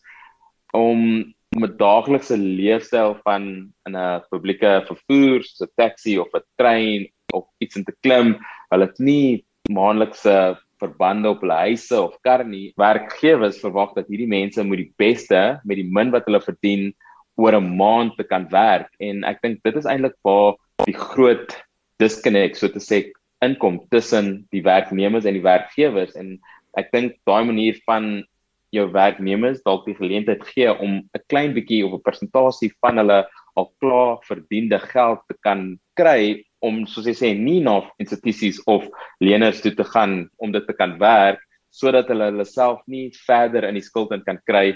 om 0.71 1.33
om 1.55 1.65
'n 1.65 1.77
daaglikse 1.77 2.37
leefstyl 2.37 3.15
van 3.23 3.43
in 3.87 3.95
'n 3.95 4.21
publieke 4.31 4.71
vervoer, 4.89 5.43
so 5.43 5.65
'n 5.65 5.73
taxi 5.75 6.17
of 6.19 6.29
'n 6.33 6.45
trein 6.57 7.07
of 7.33 7.45
iets 7.59 7.75
in 7.75 7.85
te 7.85 7.95
klim, 8.01 8.37
hulle 8.71 8.85
het 8.85 8.99
nie 8.99 9.45
maandelikse 9.69 10.57
verbande 10.79 11.29
op 11.29 11.41
hulle 11.41 11.59
huise 11.67 12.01
of 12.01 12.17
kar 12.21 12.43
nie. 12.45 12.73
Werkgewers 12.75 13.59
verwag 13.59 13.93
dat 13.95 14.07
hierdie 14.07 14.27
mense 14.27 14.63
moet 14.63 14.83
die 14.83 14.93
beste 14.97 15.59
met 15.63 15.77
die 15.77 15.89
min 15.89 16.11
wat 16.11 16.25
hulle 16.25 16.41
verdien 16.41 16.93
oor 17.35 17.55
'n 17.55 17.75
maand 17.77 18.17
te 18.17 18.23
kan 18.23 18.47
werk 18.49 18.89
en 18.99 19.23
ek 19.23 19.41
dink 19.41 19.63
dit 19.63 19.75
is 19.75 19.85
eintlik 19.85 20.17
waar 20.23 20.55
die 20.85 20.93
groot 20.93 21.55
disconnect 21.99 22.57
so 22.57 22.67
te 22.67 22.79
sê 22.79 23.11
inkom 23.41 23.79
tussen 23.89 24.45
die 24.51 24.61
werknemers 24.61 25.25
en 25.25 25.33
die 25.33 25.45
werkgewers 25.45 26.13
en 26.15 26.39
ek 26.77 26.91
dink 26.91 27.17
daai 27.25 27.43
manier 27.45 27.79
van 27.85 28.23
jou 28.73 28.87
werknemers 28.91 29.61
dalk 29.65 29.85
die 29.85 29.97
geleentheid 29.97 30.43
gee 30.49 30.71
om 30.73 31.01
'n 31.01 31.23
klein 31.29 31.53
bietjie 31.53 31.85
of 31.85 31.93
'n 31.93 32.03
persentasie 32.03 32.71
van 32.81 32.97
hulle 32.97 33.19
al 33.55 33.67
klaar 33.79 34.17
verdiende 34.25 34.79
geld 34.79 35.19
te 35.27 35.35
kan 35.43 35.79
kry 35.95 36.43
om 36.61 36.85
soos 36.87 37.05
jy 37.05 37.13
sê 37.13 37.29
nie 37.37 37.59
na 37.61 37.81
institusies 37.99 38.61
of 38.67 38.87
leners 39.19 39.61
toe 39.61 39.73
te 39.75 39.83
gaan 39.83 40.29
om 40.37 40.51
dit 40.51 40.65
te 40.67 40.73
kan 40.73 40.97
werk 40.99 41.39
sodat 41.73 42.07
hulle 42.07 42.29
hulle 42.31 42.45
self 42.45 42.81
nie 42.87 43.11
verder 43.27 43.65
in 43.67 43.75
die 43.75 43.85
skuld 43.85 44.11
in 44.13 44.23
kan 44.23 44.39
kry. 44.45 44.75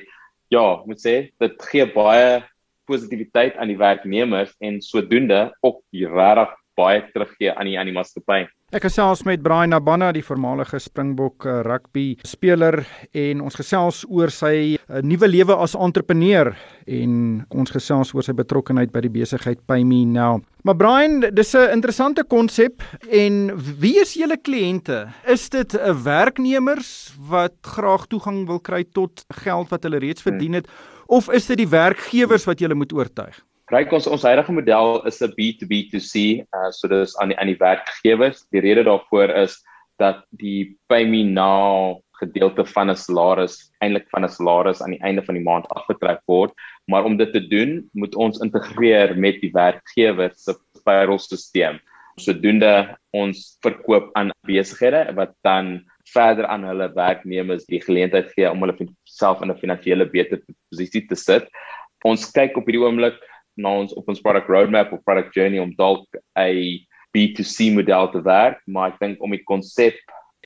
Ja, 0.50 0.82
moet 0.86 1.02
sê 1.04 1.30
dit 1.40 1.68
gee 1.72 1.86
baie 1.94 2.44
positiwiteit 2.88 3.58
aan 3.58 3.70
die 3.70 3.78
werknemers 3.78 4.54
en 4.64 4.82
sodoende 4.82 5.52
ook 5.62 5.84
regtig 5.94 6.56
baie 6.78 7.02
teruggee 7.14 7.52
aan 7.54 7.66
die 7.70 7.78
aan 7.80 7.90
die 7.90 7.96
maatskappy. 7.96 8.46
Ek 8.76 8.84
gesels 8.84 9.22
met 9.24 9.40
Brian 9.40 9.72
Nabana, 9.72 10.10
die 10.12 10.26
voormalige 10.26 10.76
Springbok 10.84 11.46
eh, 11.48 11.62
rugby 11.64 12.18
speler 12.28 12.82
en 13.16 13.46
ons 13.48 13.56
gesels 13.56 14.02
oor 14.12 14.28
sy 14.28 14.76
uh, 14.76 15.00
nuwe 15.08 15.30
lewe 15.30 15.56
as 15.56 15.78
entrepreneur 15.80 16.52
en 16.84 17.14
ons 17.48 17.72
gesels 17.72 18.12
oor 18.12 18.28
sy 18.28 18.36
betrokkeheid 18.36 18.92
by 18.92 19.06
die 19.06 19.14
besigheid 19.14 19.64
PayMe 19.72 20.02
Now. 20.12 20.42
Maar 20.68 20.76
Brian, 20.76 21.22
dis 21.32 21.56
'n 21.56 21.80
interessante 21.80 22.28
konsep 22.28 22.84
en 23.08 23.56
wie 23.56 24.02
is 24.04 24.18
julle 24.20 24.36
kliënte? 24.36 25.08
Is 25.24 25.48
dit 25.50 25.74
'n 25.74 25.80
uh, 25.80 25.96
werknemers 26.04 27.16
wat 27.16 27.56
graag 27.64 28.08
toegang 28.12 28.48
wil 28.48 28.60
kry 28.60 28.84
tot 28.84 29.24
geld 29.48 29.72
wat 29.72 29.84
hulle 29.84 30.04
reeds 30.04 30.22
verdien 30.22 30.60
het 30.60 30.68
of 31.08 31.32
is 31.32 31.48
dit 31.48 31.58
die 31.58 31.72
werkgewers 31.72 32.44
wat 32.44 32.60
julle 32.60 32.76
moet 32.76 32.92
oortuig? 32.92 33.47
Ryk 33.68 33.92
ons 33.92 34.06
ons 34.08 34.24
huidige 34.24 34.54
model 34.56 35.02
is 35.10 35.18
'n 35.22 35.34
B2B2C, 35.36 36.48
uh, 36.56 36.70
so 36.72 36.88
dis 36.88 37.18
aan 37.20 37.34
die 37.34 37.38
aan 37.38 37.52
die 37.52 37.60
werkgewers. 37.60 38.46
Die 38.56 38.64
rede 38.64 38.86
daarvoor 38.88 39.34
is 39.44 39.60
dat 40.00 40.24
die 40.40 40.78
pay 40.88 41.04
me 41.04 41.24
now 41.24 42.00
gedeelte 42.22 42.64
van 42.64 42.90
'n 42.90 42.96
salaris 42.96 43.68
eintlik 43.84 44.08
van 44.10 44.24
'n 44.24 44.32
salaris 44.32 44.82
aan 44.82 44.96
die 44.96 45.04
einde 45.04 45.22
van 45.22 45.36
die 45.36 45.44
maand 45.44 45.68
afgetrek 45.76 46.22
word, 46.28 46.54
maar 46.88 47.04
om 47.04 47.18
dit 47.18 47.34
te 47.34 47.44
doen, 47.44 47.84
moet 47.94 48.16
ons 48.16 48.40
integreer 48.40 49.18
met 49.18 49.42
die 49.42 49.52
werkgewer 49.52 50.32
se 50.36 50.56
payroll-stelsel. 50.86 51.80
Sodoende 52.16 52.98
ons 53.12 53.58
verkoop 53.62 54.12
aan 54.16 54.32
besighede 54.48 55.12
wat 55.16 55.36
dan 55.44 55.84
verder 56.14 56.48
aan 56.48 56.64
hulle 56.64 56.94
werknemers 56.96 57.66
die 57.66 57.82
geleentheid 57.82 58.32
gee 58.32 58.50
om 58.50 58.62
hulle 58.64 58.88
self 59.04 59.42
in 59.42 59.52
'n 59.52 59.60
finansiële 59.60 60.06
beter 60.06 60.40
posisie 60.72 61.06
te 61.06 61.16
sit. 61.16 61.50
Ons 62.06 62.32
kyk 62.32 62.56
op 62.56 62.66
hierdie 62.66 62.86
oomblik 62.86 63.20
na 63.58 63.74
ons 63.82 63.94
op 63.98 64.08
ons 64.10 64.22
product 64.22 64.50
roadmap 64.50 64.94
of 64.94 65.04
product 65.04 65.36
journey 65.36 65.60
om 65.60 65.74
dalk 65.76 66.06
'n 66.38 66.86
B2C 67.16 67.74
model 67.74 68.12
te 68.12 68.22
werk, 68.22 68.62
maar 68.68 68.94
ek 68.94 69.00
dink 69.00 69.22
om 69.24 69.32
die 69.32 69.44
konsep 69.44 69.98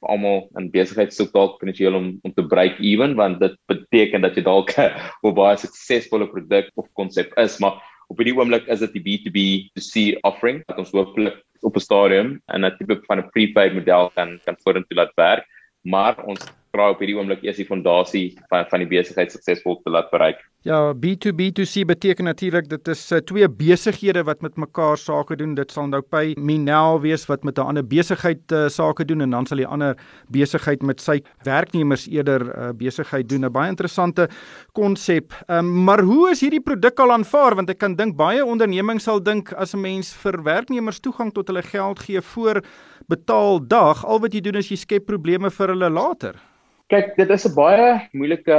almal 0.10 0.48
in 0.58 0.72
besigheid 0.74 1.14
soek 1.14 1.30
dalk 1.36 1.60
finansiëel 1.62 1.96
om 1.98 2.08
om 2.26 2.34
te 2.34 2.46
break 2.54 2.80
even 2.82 3.16
want 3.20 3.40
dit 3.40 3.54
beteken 3.70 4.24
dat 4.26 4.38
jy 4.38 4.44
dalk 4.48 4.74
'n 4.80 5.34
baie 5.36 5.58
suksesvolle 5.58 6.28
produk 6.32 6.70
of 6.76 6.88
konsep 6.94 7.34
is, 7.38 7.60
maar 7.60 7.78
op 8.10 8.18
hierdie 8.18 8.36
oomblik 8.36 8.68
is 8.68 8.82
dit 8.84 8.98
die 8.98 9.06
B2B2C 9.08 10.20
offering 10.28 10.64
wat 10.68 10.82
ons 10.84 10.92
hopelik 10.92 11.38
op 11.62 11.76
'n 11.76 11.86
stadium 11.86 12.30
en 12.54 12.66
'n 12.66 12.78
tipe 12.78 13.00
van 13.08 13.20
'n 13.20 13.30
prepaid 13.32 13.74
model 13.74 14.10
kan 14.16 14.40
kan 14.46 14.58
vorentoe 14.64 14.98
laat 14.98 15.14
werk, 15.16 15.46
maar 15.84 16.18
ons 16.26 16.42
vra 16.74 16.90
op 16.90 17.00
hierdie 17.00 17.18
oomblik 17.18 17.44
eers 17.44 17.58
die 17.58 17.70
fondasie 17.70 18.28
van 18.50 18.66
van 18.72 18.80
die 18.80 18.92
besigheid 18.98 19.32
suksesvol 19.32 19.82
te 19.84 19.92
laat 19.92 20.10
bereik. 20.12 20.40
Ja, 20.62 20.94
B2B2C 20.94 21.86
beteken 21.90 22.24
natuurlik 22.24 22.68
dit 22.70 22.88
is 22.88 23.00
uh, 23.12 23.18
twee 23.26 23.48
besighede 23.50 24.22
wat 24.24 24.44
met 24.46 24.60
mekaar 24.62 24.98
sake 24.98 25.34
doen. 25.36 25.56
Dit 25.58 25.72
sal 25.74 25.88
nou 25.90 26.04
by 26.14 26.36
Minel 26.38 27.00
wees 27.02 27.26
wat 27.26 27.42
met 27.44 27.58
'n 27.58 27.66
ander 27.66 27.88
besigheid 27.88 28.52
uh, 28.52 28.68
sake 28.70 29.06
doen 29.06 29.22
en 29.22 29.30
dan 29.30 29.46
sal 29.46 29.58
die 29.58 29.66
ander 29.66 29.98
besigheid 30.30 30.82
met 30.82 31.02
sy 31.02 31.24
werknemers 31.44 32.06
eerder 32.08 32.46
uh, 32.46 32.70
besigheid 32.78 33.30
doen. 33.30 33.46
'n 33.46 33.52
Baie 33.52 33.70
interessante 33.70 34.30
konsep. 34.74 35.34
Um, 35.48 35.84
maar 35.84 36.02
hoe 36.02 36.30
is 36.30 36.42
hierdie 36.42 36.62
produk 36.62 37.00
al 37.00 37.12
aanvaar? 37.12 37.56
Want 37.56 37.70
ek 37.70 37.80
kan 37.80 37.96
dink 37.96 38.16
baie 38.16 38.46
ondernemings 38.46 39.04
sal 39.04 39.24
dink 39.24 39.54
as 39.54 39.74
'n 39.74 39.82
mens 39.82 40.14
vir 40.14 40.44
werknemers 40.44 41.00
toegang 41.00 41.34
tot 41.34 41.48
hulle 41.48 41.64
geld 41.64 42.00
gee 42.00 42.22
voor 42.22 42.62
betaaldag, 43.08 44.06
al 44.06 44.20
wat 44.20 44.34
jy 44.34 44.42
doen 44.42 44.56
is 44.62 44.70
jy 44.70 44.78
skep 44.78 45.06
probleme 45.06 45.50
vir 45.50 45.68
hulle 45.68 45.90
later. 45.90 46.51
Kyk, 46.92 47.14
dit 47.16 47.30
is 47.32 47.46
'n 47.48 47.56
baie 47.56 47.92
moeilike 48.12 48.56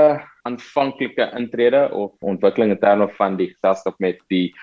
aanvanklike 0.49 1.25
intrede 1.37 1.83
of 1.93 2.13
ontwikkeling 2.25 2.71
in 2.73 2.79
terme 2.81 3.07
van 3.19 3.37
die 3.37 3.51
geselskap 3.51 3.99
met 4.01 4.23
die 4.33 4.55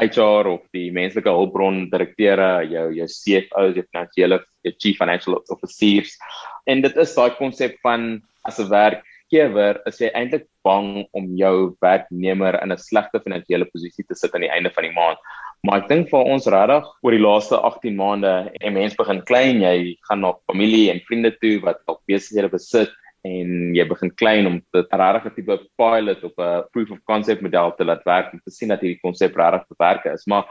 HR 0.00 0.48
of 0.48 0.62
die 0.72 0.88
menslike 0.90 1.28
hulpbron 1.28 1.90
direkteure, 1.92 2.64
jou 2.72 2.86
jou 2.96 3.08
CFO's, 3.12 3.76
jou 3.76 3.84
finansiële 3.84 4.38
jou 4.64 4.72
chief 4.78 4.96
financial 4.96 5.36
officers. 5.52 6.16
En 6.64 6.80
dit 6.80 6.96
is 6.96 7.14
daai 7.14 7.36
konsep 7.36 7.76
van 7.82 8.22
as 8.48 8.58
'n 8.58 8.70
werkgewer 8.70 9.82
is 9.84 10.00
jy 10.00 10.08
eintlik 10.14 10.48
bang 10.64 11.04
om 11.12 11.36
jou 11.36 11.76
werknemer 11.82 12.62
in 12.62 12.72
'n 12.72 12.78
slegte 12.78 13.20
finansiële 13.20 13.68
posisie 13.68 14.08
te 14.08 14.14
sit 14.14 14.34
aan 14.34 14.48
die 14.48 14.54
einde 14.56 14.70
van 14.70 14.84
die 14.84 14.96
maand. 14.96 15.18
Maar 15.64 15.82
ek 15.82 15.88
dink 15.88 16.08
vir 16.08 16.24
ons 16.24 16.46
regtig 16.46 16.88
oor 17.02 17.12
die 17.12 17.26
laaste 17.28 17.60
18 17.60 17.94
maande 17.94 18.50
en 18.60 18.72
mense 18.72 18.96
begin 18.96 19.20
klein, 19.20 19.60
jy 19.60 19.98
gaan 20.08 20.20
na 20.20 20.32
familie 20.50 20.90
en 20.90 21.04
vriende 21.06 21.36
toe 21.42 21.60
wat 21.60 21.84
al 21.86 22.00
besighede 22.08 22.48
besit 22.48 22.88
en 23.26 23.70
jy 23.76 23.84
begin 23.86 24.10
klein 24.18 24.48
om 24.50 24.58
dit 24.74 24.94
regtig 25.00 25.30
'n 25.30 25.34
tipe 25.36 25.56
pilot 25.78 26.24
op 26.24 26.38
'n 26.38 26.64
proof 26.72 26.90
of 26.90 27.04
concept 27.04 27.42
model 27.42 27.74
te 27.76 27.84
laat 27.84 28.04
werk 28.04 28.32
om 28.32 28.40
te 28.44 28.50
sien 28.50 28.68
dat 28.68 28.80
hierdie 28.80 29.00
konsep 29.00 29.36
regtig 29.36 29.66
te 29.68 29.74
werk 29.78 30.04
is. 30.06 30.26
Maar 30.26 30.44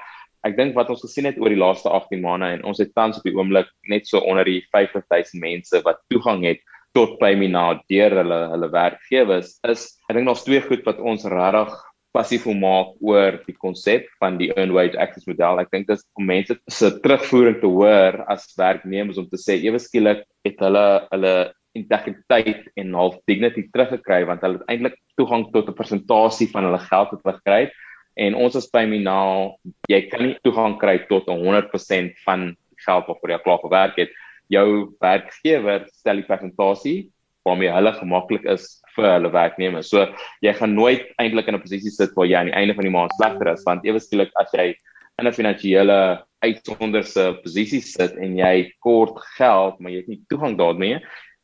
ek 0.43 0.57
dink 0.57 0.75
wat 0.75 0.89
ons 0.89 1.01
gesien 1.01 1.25
het 1.25 1.37
oor 1.37 1.49
die 1.49 1.59
laaste 1.59 1.89
18 1.89 2.21
maande 2.21 2.45
en 2.45 2.63
ons 2.63 2.77
het 2.77 2.93
tans 2.95 3.17
op 3.17 3.23
die 3.23 3.35
oomblik 3.35 3.67
net 3.89 4.07
so 4.07 4.19
onder 4.19 4.45
die 4.45 4.63
50000 4.71 5.41
mense 5.41 5.81
wat 5.83 6.01
toegang 6.09 6.45
het 6.45 6.59
tot 6.93 7.19
Paymina 7.19 7.81
deur 7.87 8.11
hulle 8.11 8.39
hulle 8.51 8.69
werkgewers 8.71 9.59
is 9.67 9.97
ek 10.09 10.15
dink 10.15 10.27
daar's 10.27 10.43
twee 10.43 10.61
goed 10.61 10.83
wat 10.85 10.99
ons 10.99 11.25
regtig 11.25 11.71
passief 12.11 12.45
maak 12.45 12.95
oor 12.99 13.39
die 13.45 13.55
konsep 13.55 14.07
van 14.19 14.37
die 14.37 14.51
earned 14.55 14.75
wage 14.75 14.99
access 14.99 15.27
model. 15.27 15.61
Ek 15.61 15.71
dink 15.71 15.87
dit 15.87 15.95
is 15.95 16.03
om 16.19 16.27
mense 16.27 16.57
se 16.67 16.89
terugvoering 17.03 17.61
te 17.61 17.71
hoor 17.71 18.19
as 18.27 18.49
werknemers 18.59 19.19
om 19.21 19.29
te 19.31 19.39
sê 19.39 19.55
ewe 19.63 19.79
skielik 19.79 20.25
het 20.45 20.59
hulle 20.59 20.85
hulle 21.13 21.35
integriteit 21.77 22.67
en 22.75 22.93
half 22.93 23.17
dignity 23.29 23.67
teruggekry 23.71 24.25
want 24.29 24.43
hulle 24.45 24.59
het 24.59 24.71
eintlik 24.71 24.97
toegang 25.19 25.47
tot 25.53 25.69
'n 25.69 25.77
persentasie 25.77 26.49
van 26.51 26.67
hulle 26.67 26.79
geld 26.79 27.11
wat 27.11 27.23
hulle 27.23 27.37
gekry 27.37 27.61
het. 27.65 27.73
En 28.17 28.35
ons 28.35 28.55
as 28.55 28.69
by 28.73 28.85
Minal 28.85 29.57
jy 29.87 30.01
kan 30.09 30.21
nie 30.21 30.37
toegang 30.43 30.77
kry 30.79 30.97
tot 31.07 31.27
100% 31.27 32.17
van 32.25 32.55
geld 32.85 33.07
wat 33.07 33.21
vir 33.21 33.31
jou 33.31 33.41
klaar 33.45 33.61
gewerk 33.63 33.97
het. 33.97 34.11
Jou 34.49 34.93
werkgewer 34.99 35.87
stel 35.93 36.15
die 36.15 36.27
persentasie 36.27 37.09
waarmee 37.43 37.71
hulle 37.71 37.93
gemaklik 37.93 38.45
is 38.45 38.81
vir 38.95 39.07
hulle 39.13 39.31
werknemers. 39.31 39.89
So 39.89 40.07
jy 40.41 40.53
gaan 40.53 40.75
nooit 40.75 41.07
eintlik 41.17 41.47
in 41.47 41.55
'n 41.55 41.61
posisie 41.61 41.91
sit 41.91 42.11
waar 42.15 42.27
jy 42.27 42.35
aan 42.35 42.51
die 42.51 42.59
einde 42.59 42.73
van 42.73 42.83
die 42.83 42.91
maand 42.97 43.11
slegter 43.17 43.53
is 43.53 43.63
want 43.63 43.85
ewe 43.85 43.99
skielik 43.99 44.31
as 44.35 44.51
jy 44.53 44.75
in 45.19 45.27
'n 45.27 45.33
finansiële 45.33 46.23
uitsonderse 46.41 47.39
posisie 47.43 47.81
sit 47.81 48.15
en 48.17 48.37
jy 48.37 48.71
kort 48.79 49.17
geld 49.37 49.79
maar 49.79 49.91
jy 49.91 50.01
het 50.01 50.07
nie 50.07 50.21
toegang 50.29 50.57
daarmee 50.57 51.01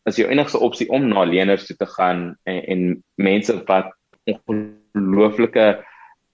is 0.07 0.19
jou 0.19 0.27
enigste 0.31 0.59
opsie 0.63 0.87
om 0.93 1.07
na 1.09 1.25
leners 1.27 1.67
toe 1.67 1.75
te 1.77 1.87
gaan 1.97 2.31
en, 2.47 2.61
en 2.73 2.81
mense 3.15 3.53
wat 3.67 3.91
ongelooflike 4.27 5.67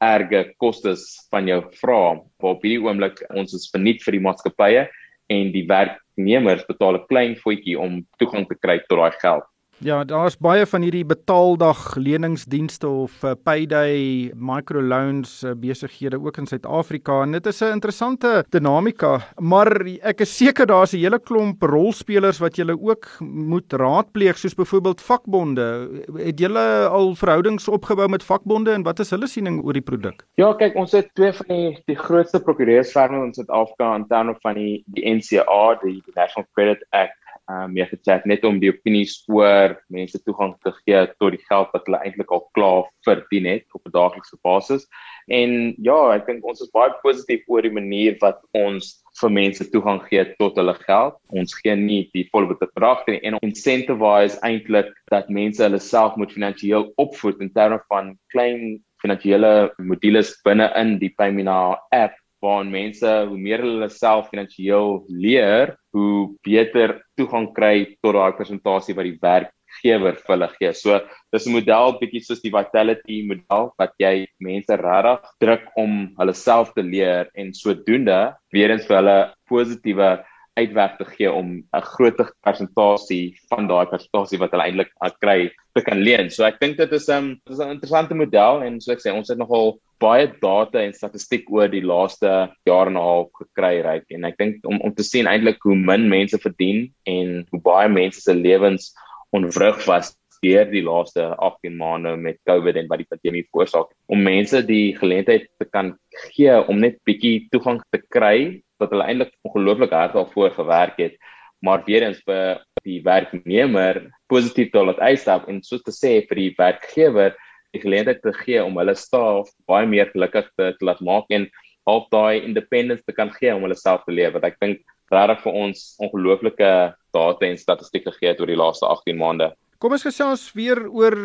erge 0.04 0.44
kostes 0.62 1.06
van 1.32 1.48
jou 1.48 1.62
vra. 1.80 2.02
Op 2.44 2.66
hierdie 2.66 2.82
oomblik 2.84 3.24
ons 3.34 3.56
is 3.56 3.70
verniet 3.74 4.04
vir 4.06 4.18
die 4.18 4.24
maatskappye 4.26 4.88
en 5.34 5.52
die 5.54 5.66
werknemers 5.70 6.66
betaal 6.68 7.00
'n 7.00 7.08
klein 7.10 7.36
voetjie 7.40 7.80
om 7.80 8.04
toegang 8.20 8.48
te 8.50 8.60
kry 8.60 8.80
tot 8.88 9.00
daai 9.00 9.20
geld 9.22 9.53
Ja, 9.84 9.98
daar's 10.08 10.38
baie 10.40 10.64
van 10.64 10.86
hierdie 10.86 11.04
betaaldag 11.04 11.98
leningsdienste 12.00 12.88
of 12.88 13.18
uh, 13.20 13.34
payday 13.44 14.32
microloans 14.32 15.42
uh, 15.44 15.52
besighede 15.60 16.22
ook 16.24 16.38
in 16.40 16.46
Suid-Afrika 16.48 17.18
en 17.26 17.36
dit 17.36 17.46
is 17.52 17.60
'n 17.60 17.76
interessante 17.76 18.46
dinamika, 18.56 19.20
maar 19.40 19.68
ek 20.02 20.22
is 20.22 20.38
seker 20.38 20.66
daar's 20.66 20.94
'n 20.94 21.04
hele 21.04 21.20
klomp 21.20 21.64
rolspelers 21.64 22.40
wat 22.40 22.56
jy 22.56 22.64
ook 22.72 23.08
moet 23.20 23.74
raadpleeg 23.74 24.38
soos 24.38 24.56
byvoorbeeld 24.56 25.02
vakbonde. 25.02 25.90
Het 26.16 26.40
jy 26.40 26.48
al 26.88 27.16
verhoudings 27.16 27.68
opgebou 27.68 28.08
met 28.08 28.24
vakbonde 28.24 28.72
en 28.72 28.84
wat 28.84 29.00
is 29.00 29.10
hulle 29.10 29.28
siening 29.28 29.64
oor 29.66 29.74
die 29.74 29.82
produk? 29.82 30.24
Ja, 30.36 30.54
kyk, 30.54 30.76
ons 30.76 30.92
het 30.92 31.10
twee 31.14 31.34
van 31.34 31.46
die 31.48 31.84
die 31.86 31.98
grootste 31.98 32.40
prokureursfirma 32.40 33.24
in 33.26 33.34
Suid-Afrika 33.34 33.96
in 33.96 34.08
terme 34.08 34.36
van 34.42 34.54
die 34.54 34.84
die 34.86 35.04
NCA, 35.16 35.76
die, 35.84 36.02
die 36.06 36.16
National 36.16 36.48
Credit 36.54 36.86
Act 36.92 37.23
uh, 37.52 37.68
mee 37.68 37.86
gechat 37.90 38.26
net 38.30 38.46
om 38.48 38.60
die 38.62 38.72
opinies 38.72 39.16
oor 39.32 39.76
mense 39.94 40.20
toegang 40.24 40.54
te 40.64 40.74
gee 40.84 41.02
tot 41.20 41.36
die 41.36 41.42
geld 41.50 41.72
wat 41.76 41.88
hulle 41.88 42.02
eintlik 42.06 42.32
al 42.32 42.46
klaar 42.58 42.88
verdien 43.08 43.48
het 43.50 43.66
op 43.74 43.82
'n 43.88 43.96
daaglikse 43.96 44.38
basis. 44.44 44.88
En 45.28 45.76
ja, 45.78 46.00
ek 46.16 46.28
dink 46.28 46.46
ons 46.46 46.62
is 46.62 46.72
baie 46.72 46.94
positief 47.04 47.44
oor 47.48 47.62
die 47.62 47.74
manier 47.74 48.18
wat 48.22 48.42
ons 48.54 49.04
vir 49.22 49.30
mense 49.30 49.70
toegang 49.72 50.02
gee 50.10 50.24
tot 50.40 50.58
hulle 50.58 50.74
geld. 50.88 51.20
Ons 51.30 51.54
gee 51.62 51.76
nie 51.76 52.10
die 52.14 52.28
volle 52.32 52.56
bedrag 52.56 53.06
nie 53.08 53.20
en 53.24 53.38
incentivize 53.42 54.40
eintlik 54.42 54.92
dat 55.12 55.30
mense 55.30 55.64
hulle 55.64 55.80
self 55.80 56.18
moet 56.18 56.34
finansiëel 56.34 56.92
opvoed 56.98 57.42
in 57.42 57.54
terme 57.54 57.80
van 57.90 58.18
klein 58.34 58.82
finansiële 59.04 59.74
modules 59.84 60.32
binne 60.48 60.70
in 60.80 60.98
die 61.00 61.12
Paymina 61.18 61.78
app 61.92 62.16
waar 62.44 62.66
mense 62.68 63.10
hoe 63.30 63.40
meer 63.40 63.64
hulle 63.64 63.90
self 63.90 64.30
finansiëel 64.32 65.06
leer, 65.24 65.76
hoe 65.96 66.34
beter 66.46 67.00
toegang 67.20 67.50
kry 67.56 67.76
tot 68.04 68.18
daai 68.18 68.36
persentasie 68.38 68.96
wat 68.98 69.08
die 69.08 69.20
werkgewer 69.24 70.20
vir 70.20 70.34
hulle 70.36 70.50
gee. 70.58 70.74
So 70.74 71.00
dis 71.32 71.48
'n 71.48 71.56
model 71.56 71.98
bietjie 72.02 72.24
soos 72.26 72.44
die 72.44 72.54
Vitality 72.54 73.24
model 73.30 73.72
wat 73.80 73.94
jy 74.00 74.28
mense 74.40 74.76
regtig 74.76 75.32
druk 75.40 75.66
om 75.78 76.14
hulle 76.20 76.36
self 76.36 76.74
te 76.74 76.84
leer 76.84 77.32
en 77.36 77.54
sodoende 77.54 78.36
weer 78.52 78.72
eens 78.72 78.88
vir 78.88 79.00
hulle 79.02 79.20
positiewe 79.50 80.12
uitwerk 80.60 80.98
te 81.00 81.06
gee 81.06 81.32
om 81.32 81.64
'n 81.64 81.88
groter 81.94 82.32
persentasie 82.46 83.36
van 83.50 83.68
daai 83.68 83.86
persentasie 83.86 84.40
wat 84.40 84.52
hulle 84.52 84.68
eintlik 84.68 84.92
kry 85.20 85.52
te 85.74 85.82
kan 85.82 85.98
leen. 85.98 86.30
So 86.30 86.44
ek 86.46 86.60
dink 86.60 86.78
dit 86.78 86.92
is 86.92 87.10
'n 87.10 87.14
um, 87.18 87.42
dis 87.46 87.60
'n 87.60 87.76
interessante 87.76 88.16
model 88.16 88.64
en 88.64 88.82
so 88.82 88.92
ek 88.92 89.02
sê 89.02 89.14
ons 89.14 89.30
het 89.30 89.38
nogal 89.38 89.80
baie 90.00 90.28
data 90.42 90.82
en 90.82 90.94
statistiek 90.94 91.46
oor 91.50 91.68
die 91.68 91.82
laaste 91.82 92.50
jaar 92.66 92.88
en 92.88 92.98
'n 92.98 93.06
half 93.10 93.30
gekry 93.42 93.82
ryk 93.82 94.06
en 94.10 94.26
ek 94.26 94.38
dink 94.38 94.66
om 94.66 94.80
om 94.82 94.94
te 94.94 95.04
sien 95.04 95.28
eintlik 95.28 95.62
hoe 95.64 95.76
min 95.76 96.10
mense 96.10 96.38
verdien 96.38 96.92
en 97.06 97.46
hoe 97.52 97.62
baie 97.62 97.90
mense 97.90 98.22
se 98.22 98.34
lewens 98.34 98.94
onvrug 99.32 99.86
was 99.88 100.16
deur 100.44 100.66
die 100.70 100.84
laaste 100.84 101.24
18 101.38 101.78
maande 101.78 102.16
met 102.18 102.38
COVID 102.50 102.76
en 102.76 102.90
wat 102.90 103.02
die 103.02 103.10
pandemie 103.10 103.46
veroorsaak 103.48 103.94
om 104.12 104.24
mense 104.24 104.62
die 104.68 104.96
geleentheid 104.98 105.48
te 105.60 105.66
kan 105.66 105.94
gee 106.36 106.58
om 106.68 106.82
net 106.84 107.00
bietjie 107.08 107.48
toegang 107.52 107.80
te 107.96 108.02
kry 108.16 108.62
wat 108.84 108.94
hulle 108.94 109.08
eintlik 109.08 109.34
ongelooflik 109.48 109.96
hard 109.96 110.18
daarvoor 110.18 110.54
gewerk 110.60 111.00
het 111.02 111.18
maar 111.64 111.84
weer 111.88 112.04
eens 112.04 112.20
vir 112.28 112.62
die 112.84 113.00
werknemer 113.06 114.02
positief 114.28 114.72
te 114.72 114.84
laat 114.84 115.00
uitstap 115.00 115.48
en 115.48 115.64
so 115.64 115.80
te 115.80 115.96
sê 115.96 116.18
vir 116.28 116.42
die 116.42 116.54
werkgewer 116.58 117.38
die 117.74 117.82
geleentheid 117.82 118.22
te 118.22 118.34
gee 118.44 118.64
om 118.64 118.78
hulle 118.82 118.96
staf 119.00 119.50
baie 119.70 119.88
meer 119.90 120.12
gelukkig 120.12 120.50
te, 120.58 120.74
te 120.78 120.86
laat 120.86 121.02
maak 121.02 121.32
en 121.34 121.48
help 121.88 122.10
daai 122.14 122.44
independence 122.44 123.04
te 123.08 123.16
kan 123.16 123.32
gee 123.40 123.54
om 123.56 123.64
hulle 123.66 123.80
self 123.80 124.04
te 124.06 124.16
leef 124.16 124.36
wat 124.36 124.46
ek 124.52 124.60
dink 124.64 124.84
regtig 125.14 125.44
vir 125.46 125.58
ons 125.64 125.82
ongelooflike 126.04 126.70
data 127.14 127.48
en 127.48 127.60
statistieke 127.60 128.12
gegee 128.14 128.34
het 128.34 128.42
oor 128.42 128.50
die 128.50 128.60
laaste 128.60 128.88
18 128.90 129.20
maande. 129.20 129.52
Kom 129.84 129.94
ons 129.94 130.06
gesels 130.06 130.48
weer 130.56 130.80
oor 130.88 131.18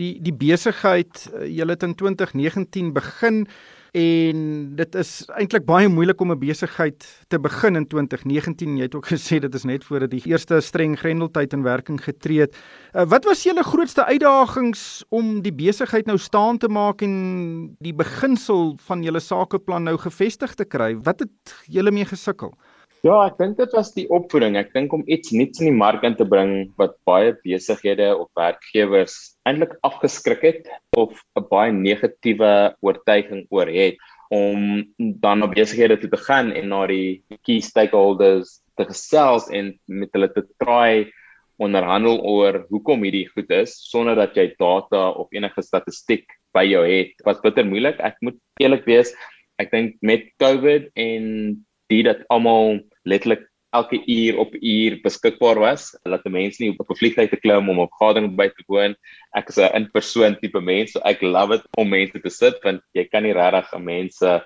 die 0.00 0.16
die 0.22 0.34
besigheid. 0.34 1.26
Jy 1.46 1.68
het 1.70 1.86
in 1.86 1.94
2019 1.98 2.90
begin 2.96 3.44
en 3.92 4.38
dit 4.76 4.94
is 4.96 5.10
eintlik 5.36 5.66
baie 5.68 5.88
moeilik 5.92 6.20
om 6.20 6.32
'n 6.32 6.38
besigheid 6.38 7.04
te 7.28 7.38
begin 7.38 7.76
in 7.76 7.86
2019. 7.86 8.76
Jy 8.76 8.82
het 8.82 8.94
ook 8.94 9.06
gesê 9.14 9.38
dit 9.38 9.54
is 9.54 9.64
net 9.64 9.84
voordat 9.84 10.10
die 10.10 10.22
eerste 10.24 10.60
streng 10.60 10.98
grendeltyd 10.98 11.52
in 11.52 11.62
werking 11.62 12.00
getree 12.04 12.40
het. 12.40 12.56
Uh, 12.92 13.04
wat 13.04 13.24
was 13.24 13.42
julle 13.42 13.62
grootste 13.62 14.04
uitdagings 14.04 15.04
om 15.08 15.42
die 15.42 15.52
besigheid 15.52 16.06
nou 16.06 16.18
staan 16.18 16.58
te 16.58 16.68
maak 16.68 17.02
en 17.02 17.76
die 17.80 17.94
beginsel 17.94 18.78
van 18.86 19.02
julle 19.02 19.20
sakeplan 19.20 19.84
nou 19.84 19.98
gevestig 19.98 20.54
te 20.54 20.64
kry? 20.64 20.96
Wat 20.96 21.20
het 21.20 21.56
julle 21.68 21.90
mee 21.90 22.04
gesukkel? 22.04 22.54
Ja, 23.02 23.16
ek 23.26 23.40
dink 23.40 23.56
dit 23.58 23.72
was 23.74 23.88
die 23.96 24.04
opvoeding. 24.14 24.54
Ek 24.54 24.68
dink 24.76 24.92
om 24.94 25.00
iets 25.10 25.32
nuuts 25.34 25.58
in 25.58 25.72
die 25.72 25.74
mark 25.74 26.04
in 26.06 26.14
te 26.14 26.22
bring 26.22 26.68
wat 26.78 26.92
baie 27.08 27.32
besighede 27.42 28.12
of 28.14 28.28
werkgewers 28.38 29.16
eintlik 29.42 29.72
afgeskrik 29.82 30.44
het 30.46 30.68
of 30.94 31.18
'n 31.34 31.42
baie 31.50 31.72
negatiewe 31.74 32.76
oortuiging 32.78 33.40
oor 33.50 33.66
het 33.66 33.98
om 34.30 34.86
dan 35.18 35.42
op 35.42 35.50
besighede 35.58 35.96
te 35.98 36.16
gaan 36.16 36.52
en 36.52 36.68
na 36.68 36.86
die 36.86 37.24
key 37.42 37.58
stakeholders 37.58 38.62
te 38.78 38.86
gesels 38.86 39.50
en 39.50 39.74
met 39.90 40.14
hulle 40.14 40.30
te 40.30 40.46
try 40.62 41.10
onderhandel 41.58 42.22
oor 42.22 42.66
hoekom 42.70 43.02
hierdie 43.02 43.26
goed 43.34 43.50
is 43.50 43.74
sonder 43.90 44.14
dat 44.14 44.38
jy 44.38 44.54
data 44.62 45.10
of 45.10 45.26
enige 45.34 45.62
statistiek 45.62 46.30
by 46.54 46.62
jou 46.70 46.86
het. 46.86 47.18
Was 47.26 47.42
bitter 47.42 47.66
moeilik. 47.66 47.98
Ek 47.98 48.14
moet 48.22 48.38
eerlik 48.62 48.86
wees, 48.86 49.10
ek 49.58 49.74
dink 49.74 49.98
met 50.02 50.30
COVID 50.38 50.94
en 50.94 51.66
dit 51.90 52.06
dat 52.06 52.22
almal 52.30 52.78
letterlik 53.04 53.48
elke 53.72 54.02
uur 54.06 54.38
op 54.38 54.54
uur 54.54 54.98
beskikbaar 55.02 55.58
was. 55.58 55.92
Laat 56.04 56.24
die 56.26 56.32
mense 56.32 56.62
nie 56.62 56.72
op 56.72 56.90
'n 56.90 56.98
vliegtuig 57.00 57.30
te 57.30 57.40
klim 57.40 57.68
om 57.68 57.78
op 57.78 57.92
vergadering 57.96 58.36
by 58.36 58.48
te 58.48 58.64
woon. 58.66 58.94
Ek 59.34 59.48
is 59.48 59.58
'n 59.58 59.74
in-persoon 59.74 60.36
tipe 60.40 60.60
mens, 60.60 60.92
so 60.92 61.00
ek 61.04 61.22
love 61.22 61.56
dit 61.56 61.66
om 61.78 61.88
mense 61.88 62.20
te 62.20 62.30
sit 62.30 62.58
want 62.62 62.82
jy 62.94 63.04
kan 63.04 63.22
nie 63.22 63.32
regtig 63.32 63.72
'n 63.74 63.84
mense 63.84 64.42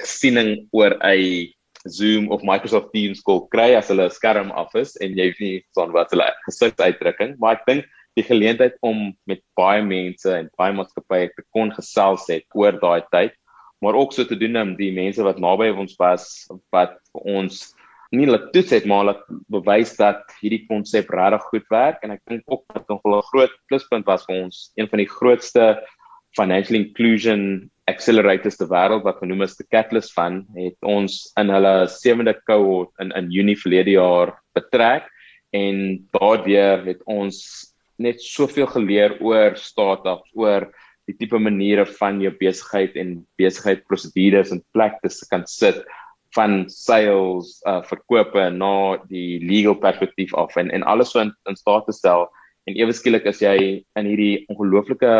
gesiening 0.00 0.68
oor 0.72 0.96
'n 1.02 1.52
Zoom 1.88 2.30
of 2.30 2.42
Microsoft 2.42 2.92
Teams 2.92 3.22
call 3.22 3.46
kry 3.48 3.74
as 3.74 3.88
hulle 3.88 4.10
skerm 4.10 4.50
af 4.50 4.74
is 4.74 4.96
en 4.96 5.14
jy 5.14 5.28
weet 5.30 5.40
nie 5.40 5.64
van 5.74 5.92
wat 5.92 6.10
hulle 6.10 6.26
gesigsuitdrukking, 6.46 7.36
maar 7.38 7.56
ek 7.56 7.66
dink 7.66 7.84
die 8.16 8.24
geleentheid 8.24 8.76
om 8.82 9.14
met 9.26 9.42
baie 9.56 9.82
mense 9.82 10.30
en 10.32 10.48
baie 10.58 10.72
maatskappye 10.72 11.30
te 11.36 11.44
kon 11.52 11.70
gesels 11.76 12.26
het 12.28 12.44
oor 12.54 12.72
daai 12.80 13.02
tyd 13.12 13.34
maar 13.84 13.94
ook 13.94 14.12
so 14.12 14.24
te 14.24 14.36
doen 14.36 14.56
om 14.56 14.76
die 14.76 14.92
mense 14.92 15.22
wat 15.22 15.40
naby 15.42 15.68
ons 15.74 15.96
was 16.00 16.46
wat 16.74 16.96
ons 17.12 17.74
nie 18.14 18.26
laat 18.28 18.52
toets 18.54 18.72
het 18.76 18.86
maar 18.86 19.04
laat 19.10 19.22
bewys 19.52 19.96
dat 19.98 20.22
hierdie 20.40 20.64
konsep 20.68 21.10
regtig 21.10 21.46
goed 21.50 21.66
werk. 21.74 22.02
En 22.02 22.14
ek 22.14 22.22
dink 22.30 22.42
ook 22.46 22.64
dat 22.72 22.88
nog 22.88 23.02
'n 23.04 23.22
groot 23.32 23.54
pluspunt 23.66 24.06
was 24.06 24.24
vir 24.24 24.44
ons 24.44 24.72
een 24.76 24.88
van 24.88 24.98
die 24.98 25.10
grootste 25.10 25.82
financial 26.36 26.78
inclusion 26.78 27.70
accelerators 27.86 28.56
te 28.56 28.66
wêreld 28.66 29.04
wat 29.06 29.18
genoem 29.22 29.42
is 29.42 29.56
die 29.56 29.66
Catalyst 29.70 30.12
Fund 30.12 30.46
het 30.54 30.76
ons 30.82 31.32
in 31.38 31.50
hulle 31.50 31.86
sewende 31.88 32.34
cohort 32.46 32.90
in 32.98 33.12
in 33.12 33.30
Junie 33.30 33.56
verlede 33.56 33.90
jaar 33.96 34.34
betrek. 34.54 35.06
En 35.54 36.08
daardeur 36.12 36.84
het 36.84 37.02
ons 37.06 37.36
net 37.98 38.20
soveel 38.20 38.66
geleer 38.66 39.16
oor 39.20 39.56
startups 39.56 40.30
oor 40.34 40.68
die 41.06 41.16
tipe 41.16 41.38
maniere 41.38 41.86
van 41.98 42.20
jou 42.22 42.32
besigheid 42.40 42.96
en 42.98 43.20
besigheid 43.38 43.84
prosedures 43.86 44.52
in 44.54 44.62
plek 44.74 44.98
te 45.02 45.10
kan 45.30 45.46
sit 45.46 45.82
van 46.36 46.64
sales 46.68 47.56
uh 47.66 47.80
verkope 47.86 48.50
na 48.52 48.98
die 49.10 49.38
legal 49.40 49.78
perspektief 49.80 50.34
af 50.34 50.56
en 50.56 50.70
en 50.70 50.82
alles 50.82 51.14
so 51.14 51.22
in, 51.22 51.32
in 51.48 51.56
staat 51.56 51.86
te 51.86 51.92
stel. 51.92 52.26
En 52.66 52.74
ewe 52.74 52.92
skielik 52.92 53.26
is 53.30 53.40
jy 53.40 53.56
in 53.96 54.10
hierdie 54.10 54.44
ongelooflike 54.50 55.14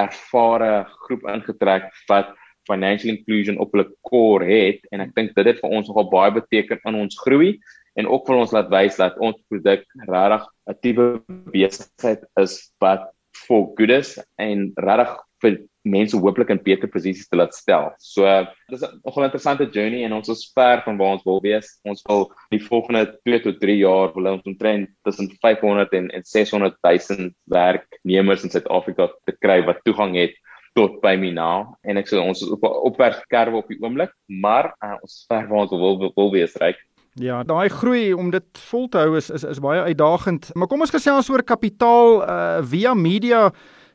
ervare 0.00 0.86
groep 1.06 1.26
ingetrek 1.28 1.90
wat 2.08 2.32
financial 2.70 3.10
inclusion 3.10 3.58
op 3.58 3.72
hulle 3.74 3.88
core 4.06 4.46
het 4.46 4.86
en 4.94 5.02
ek 5.02 5.14
dink 5.16 5.34
dit 5.36 5.48
het 5.50 5.60
vir 5.62 5.74
ons 5.74 5.88
nogal 5.90 6.08
baie 6.12 6.34
beteken 6.38 6.82
in 6.88 7.00
ons 7.02 7.18
groei 7.24 7.56
en 7.98 8.08
ook 8.08 8.28
vir 8.28 8.38
ons 8.38 8.54
laat 8.54 8.70
wys 8.72 9.00
dat 9.00 9.18
ons 9.18 9.38
produk 9.50 9.82
regtig 10.06 10.46
'n 10.70 10.78
tipe 10.84 11.06
besigheid 11.52 12.22
is 12.40 12.54
wat 12.80 13.10
for 13.46 13.72
good 13.76 13.90
is 13.90 14.18
en 14.38 14.70
regtig 14.76 15.18
vir 15.42 15.58
mense 15.82 16.16
hooplik 16.16 16.52
in 16.54 16.60
beter 16.62 16.90
posisies 16.90 17.28
te 17.28 17.36
laat 17.36 17.54
stel. 17.54 17.90
So 17.98 18.26
dis 18.70 18.82
'n 18.82 19.00
nogal 19.04 19.24
interessante 19.24 19.66
journey 19.66 20.04
en 20.04 20.12
ons 20.12 20.28
is 20.28 20.50
ver 20.54 20.82
van 20.84 20.96
waar 20.96 21.18
ons 21.18 21.24
wil 21.24 21.40
wees. 21.42 21.80
Ons 21.84 22.02
wil 22.08 22.30
die 22.50 22.62
volgende 22.62 23.18
2 23.24 23.40
tot 23.42 23.60
3 23.60 23.78
jaar 23.78 24.14
wil 24.14 24.32
ons 24.32 24.46
omtrent 24.46 24.88
tussen 25.02 25.28
500 25.40 25.92
en, 25.92 26.10
en 26.10 26.22
600 26.24 26.76
000 26.80 27.30
werknemers 27.44 28.44
in 28.44 28.50
Suid-Afrika 28.50 29.10
te 29.26 29.34
kry 29.40 29.64
wat 29.66 29.82
toegang 29.84 30.14
het 30.16 30.34
tot 30.74 31.00
by 31.02 31.16
my 31.20 31.30
nou 31.30 31.74
en 31.84 32.00
ek 32.00 32.08
sê 32.08 32.16
ons 32.16 32.40
is 32.40 32.48
op 32.54 32.62
opwerkskerwe 32.64 33.60
op 33.60 33.68
die 33.68 33.80
oomblik, 33.82 34.12
maar 34.26 34.72
uh, 34.80 34.96
ons 35.02 35.24
ver 35.28 35.46
waar 35.48 35.66
ons 35.66 35.70
wil 35.70 35.98
wil, 35.98 36.12
wil 36.16 36.32
wees 36.32 36.56
reg. 36.56 36.78
Ja, 37.20 37.42
daai 37.44 37.68
groei 37.68 38.14
om 38.16 38.30
dit 38.32 38.60
vol 38.70 38.86
te 38.88 39.02
hou 39.02 39.18
is 39.18 39.28
is 39.30 39.44
is 39.44 39.60
baie 39.60 39.82
uitdagend. 39.84 40.48
Maar 40.56 40.68
kom 40.68 40.80
ons 40.80 40.94
gesels 40.94 41.28
oor 41.28 41.44
kapitaal 41.44 42.22
uh, 42.22 42.60
via 42.64 42.94
media 42.96 43.50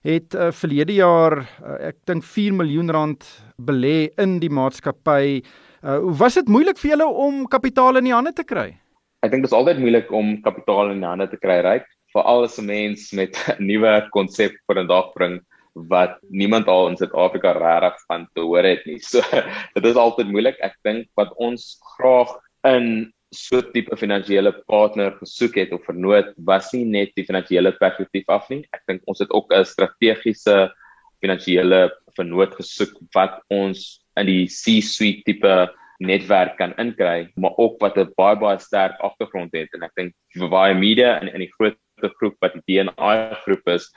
het 0.08 0.36
uh, 0.36 0.50
verlede 0.56 0.96
jaar 0.96 1.42
uh, 1.44 1.78
ek 1.92 2.00
dink 2.08 2.24
4 2.24 2.56
miljoen 2.56 2.92
rand 2.96 3.26
belê 3.60 4.10
in 4.22 4.38
die 4.44 4.52
maatskappy. 4.54 5.42
Uh, 5.84 6.00
was 6.20 6.38
dit 6.40 6.50
moeilik 6.52 6.80
vir 6.80 6.94
julle 6.96 7.08
om 7.28 7.44
kapitaal 7.52 8.00
in 8.00 8.08
die 8.08 8.16
hande 8.16 8.34
te 8.36 8.46
kry? 8.48 8.72
Ek 9.26 9.34
dink 9.34 9.44
dit 9.44 9.52
is 9.52 9.58
altyd 9.58 9.82
moeilik 9.82 10.12
om 10.16 10.38
kapitaal 10.46 10.94
in 10.94 11.04
die 11.04 11.10
hande 11.10 11.28
te 11.32 11.40
kry, 11.42 11.60
reg? 11.66 11.86
Veral 12.16 12.48
as 12.48 12.58
'n 12.60 12.66
mens 12.70 13.12
met 13.14 13.36
'n 13.58 13.68
nuwe 13.68 14.08
konsep 14.16 14.56
vir 14.68 14.84
'n 14.84 14.88
dag 14.88 15.12
bring 15.18 15.40
wat 15.92 16.18
niemand 16.30 16.68
al 16.68 16.88
in 16.90 16.98
Suid-Afrika 16.98 17.52
regtig 17.54 18.00
van 18.08 18.28
te 18.34 18.42
hoor 18.42 18.64
het 18.64 18.86
nie. 18.86 19.00
So 19.12 19.22
dit 19.76 19.86
is 19.86 19.96
altyd 19.96 20.32
moeilik. 20.32 20.58
Ek 20.62 20.78
dink 20.84 21.08
wat 21.16 21.34
ons 21.38 21.78
graag 21.98 22.32
in 22.66 23.12
so 23.36 23.62
tipe 23.74 23.96
finansiële 24.00 24.54
partner 24.68 25.12
gesoek 25.20 25.58
het 25.60 25.72
of 25.76 25.86
vernoot 25.86 26.34
was 26.48 26.72
nie 26.74 26.86
net 26.86 27.12
die 27.16 27.26
finansiële 27.28 27.74
perspektief 27.80 28.30
af 28.32 28.48
nie. 28.50 28.64
Ek 28.74 28.84
dink 28.88 29.02
ons 29.08 29.20
het 29.20 29.32
ook 29.32 29.52
'n 29.52 29.66
strategiese 29.66 30.72
finansiële 31.22 31.92
vernoot 32.16 32.56
gesoek 32.56 32.94
wat 33.14 33.42
ons 33.50 34.00
in 34.18 34.26
die 34.26 34.46
C-suite 34.48 35.24
tipe 35.26 35.70
netwerk 36.00 36.58
kan 36.58 36.76
inkry, 36.78 37.30
maar 37.36 37.58
ook 37.58 37.82
wat 37.82 37.98
'n 37.98 38.14
baie 38.16 38.36
baie 38.36 38.60
sterk 38.60 39.00
agtergrond 39.02 39.52
het 39.54 39.70
en 39.74 39.84
ek 39.84 39.96
dink 39.96 40.14
vir 40.36 40.50
baie 40.50 40.74
media 40.74 41.20
en 41.20 41.28
in 41.28 41.40
die 41.40 41.54
groot 41.58 41.78
groep 42.20 42.36
wat 42.42 42.54
die 42.54 42.66
DNI 42.68 43.34
groep 43.44 43.68
is, 43.68 43.92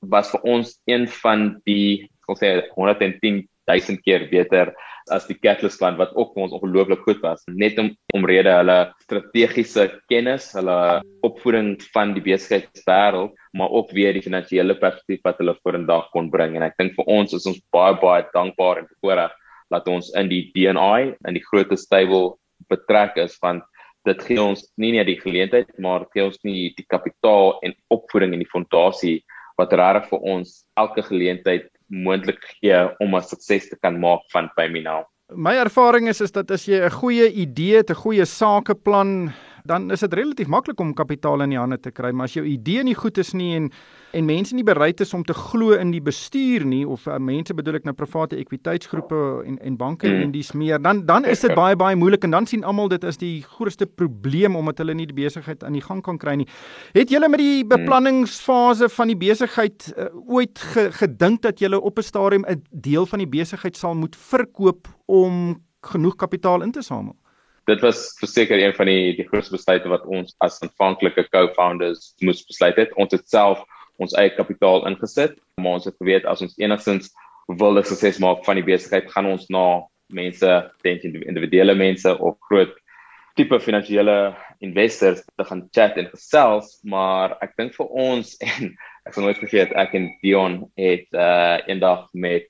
was 0.00 0.30
vir 0.30 0.40
ons 0.44 0.80
een 0.86 1.08
van 1.08 1.60
die, 1.64 2.08
ek 2.28 2.38
sê 2.38 2.68
110 2.76 3.48
duisend 3.66 4.02
keer 4.04 4.26
beter 4.30 4.72
as 5.14 5.26
die 5.28 5.36
Catalyst 5.38 5.78
plan 5.78 5.98
wat 6.00 6.14
ook 6.18 6.32
vir 6.34 6.46
ons 6.46 6.54
ongelooflik 6.56 7.04
goed 7.06 7.20
was. 7.22 7.44
Net 7.46 7.78
om 7.78 7.92
omrede 8.16 8.50
hulle 8.56 8.78
strategiese 9.04 9.86
kennis, 10.10 10.48
hulle 10.56 10.78
opvoeding 11.26 11.76
van 11.94 12.14
die 12.16 12.24
besigheidswêreld, 12.24 13.36
maar 13.54 13.70
ook 13.70 13.92
weer 13.94 14.16
die 14.16 14.24
finansiële 14.24 14.74
perspektief 14.80 15.22
wat 15.26 15.38
hulle 15.42 15.54
vorendag 15.62 16.10
kon 16.14 16.30
bring. 16.32 16.56
En 16.58 16.66
ek 16.66 16.78
dink 16.80 16.96
vir 16.98 17.12
ons 17.18 17.36
is 17.38 17.46
ons 17.46 17.62
baie 17.74 17.94
baie 18.02 18.26
dankbaar 18.34 18.82
en 18.82 18.90
bevoorreg 18.90 19.34
dat 19.70 19.88
ons 19.90 20.10
in 20.18 20.28
die 20.30 20.44
DNI 20.54 21.14
in 21.26 21.38
die 21.38 21.46
groot 21.46 21.72
stable 21.78 22.36
betrek 22.70 23.18
is 23.22 23.36
want 23.42 23.64
dit 24.06 24.20
gee 24.28 24.42
ons 24.42 24.62
nie 24.78 24.92
net 24.94 25.08
die 25.10 25.18
geleentheid 25.18 25.72
maar 25.82 26.06
gee 26.14 26.24
ons 26.24 26.38
nie 26.46 26.70
die 26.78 26.86
kapitaal 26.86 27.56
en 27.66 27.74
opvoeding 27.94 28.36
en 28.36 28.44
die 28.44 28.52
fondasie 28.52 29.16
wat 29.58 29.74
regtig 29.74 30.10
vir 30.12 30.28
ons 30.34 30.60
elke 30.78 31.02
geleentheid 31.08 31.66
moontlik 31.88 32.42
gee 32.60 32.88
om 33.00 33.14
'n 33.14 33.22
sukses 33.22 33.68
te 33.68 33.76
kan 33.76 34.00
maak 34.00 34.22
van 34.32 34.50
by 34.56 34.68
my 34.68 34.82
nou. 34.82 35.04
My 35.34 35.56
ervaring 35.58 36.08
is 36.08 36.20
is 36.20 36.32
dat 36.32 36.50
as 36.50 36.66
jy 36.66 36.78
'n 36.84 36.90
goeie 36.90 37.32
idee 37.32 37.82
'n 37.82 37.94
goeie 37.94 38.24
sakeplan 38.24 39.32
dan 39.66 39.90
is 39.90 40.00
dit 40.00 40.14
relatief 40.14 40.48
maklik 40.52 40.80
om 40.80 40.94
kapitaal 40.94 41.42
in 41.44 41.54
die 41.54 41.58
hande 41.58 41.78
te 41.80 41.90
kry, 41.90 42.12
maar 42.12 42.30
as 42.30 42.36
jou 42.36 42.44
idee 42.46 42.84
nie 42.86 42.94
goed 42.94 43.18
is 43.18 43.34
nie 43.34 43.54
en 43.56 43.70
en 44.16 44.24
mense 44.24 44.54
nie 44.54 44.64
bereid 44.64 45.00
is 45.00 45.12
om 45.14 45.24
te 45.26 45.34
glo 45.36 45.74
in 45.76 45.90
die 45.92 46.00
bestuur 46.00 46.64
nie 46.64 46.86
of 46.88 47.04
uh, 47.06 47.18
mense 47.20 47.52
bedoel 47.54 47.80
ek 47.80 47.88
nou 47.88 47.92
private 47.98 48.38
ekwiteitsgroepe 48.40 49.18
en 49.44 49.58
en 49.60 49.76
banke 49.76 50.08
mm. 50.08 50.22
en 50.24 50.32
dis 50.32 50.52
meer, 50.56 50.80
dan 50.82 51.02
dan 51.06 51.26
is 51.28 51.42
dit 51.44 51.52
baie 51.58 51.76
baie 51.76 51.98
moeilik 51.98 52.24
en 52.24 52.36
dan 52.38 52.48
sien 52.48 52.64
almal 52.64 52.88
dit 52.88 53.04
as 53.04 53.20
die 53.20 53.42
grootste 53.56 53.86
probleem 53.86 54.56
omdat 54.56 54.80
hulle 54.80 54.94
nie 54.96 55.08
die 55.10 55.18
besigheid 55.18 55.64
aan 55.64 55.76
die 55.76 55.84
gang 55.84 56.00
kan 56.06 56.18
kry 56.22 56.36
nie. 56.40 56.48
Het 56.96 57.12
julle 57.12 57.28
met 57.28 57.42
die 57.42 57.64
mm. 57.64 57.68
beplanningsfase 57.74 58.88
van 58.96 59.12
die 59.12 59.18
besigheid 59.20 59.90
uh, 59.92 60.08
ooit 60.24 60.64
ge, 60.72 60.88
gedink 61.02 61.42
dat 61.42 61.60
julle 61.60 61.80
op 61.80 61.98
'n 61.98 62.08
stadium 62.08 62.46
'n 62.48 62.62
deel 62.70 63.06
van 63.06 63.18
die 63.18 63.28
besigheid 63.28 63.76
sal 63.76 63.94
moet 63.94 64.16
verkoop 64.16 64.88
om 65.06 65.60
genoeg 65.82 66.16
kapitaal 66.16 66.62
in 66.62 66.72
te 66.72 66.82
samel? 66.82 67.16
Dit 67.66 67.80
was 67.82 68.14
verseker 68.20 68.60
een 68.62 68.74
van 68.74 68.86
die 68.90 69.16
die 69.18 69.26
grootste 69.28 69.56
besluite 69.56 69.90
wat 69.90 70.06
ons 70.06 70.34
as 70.44 70.60
aanvanklike 70.62 71.26
co-founders 71.32 72.12
moes 72.22 72.44
besluit 72.46 72.78
het. 72.78 72.94
Ons 72.94 73.14
het 73.16 73.26
self 73.28 73.64
ons 74.02 74.14
eie 74.20 74.30
kapitaal 74.36 74.86
ingesit, 74.90 75.38
maar 75.60 75.78
ons 75.80 75.88
het 75.88 75.96
geweet 75.98 76.26
as 76.28 76.42
ons 76.44 76.56
enigstens 76.60 77.12
wil 77.60 77.78
sukses 77.82 78.18
maak 78.22 78.44
van 78.44 78.58
die 78.58 78.66
besigheid, 78.66 79.10
gaan 79.12 79.30
ons 79.30 79.46
na 79.50 79.86
mense, 80.12 80.50
dink 80.84 81.04
individuele 81.06 81.74
mense 81.74 82.10
of 82.18 82.36
groot 82.48 82.74
tipe 83.36 83.58
finansiële 83.60 84.34
investors 84.64 85.22
te 85.36 85.44
gaan 85.44 85.66
chat 85.74 85.98
en 86.00 86.08
gesels, 86.12 86.78
maar 86.88 87.36
ek 87.44 87.56
dink 87.58 87.74
vir 87.76 87.90
ons 87.92 88.34
en 88.48 88.70
ek 89.06 89.14
sal 89.14 89.26
nooit 89.26 89.40
vergeet 89.42 89.74
ek 89.76 89.96
en 89.98 90.10
Dion 90.22 90.60
het 90.80 91.08
uh 91.14 91.58
eendag 91.68 92.06
met 92.14 92.48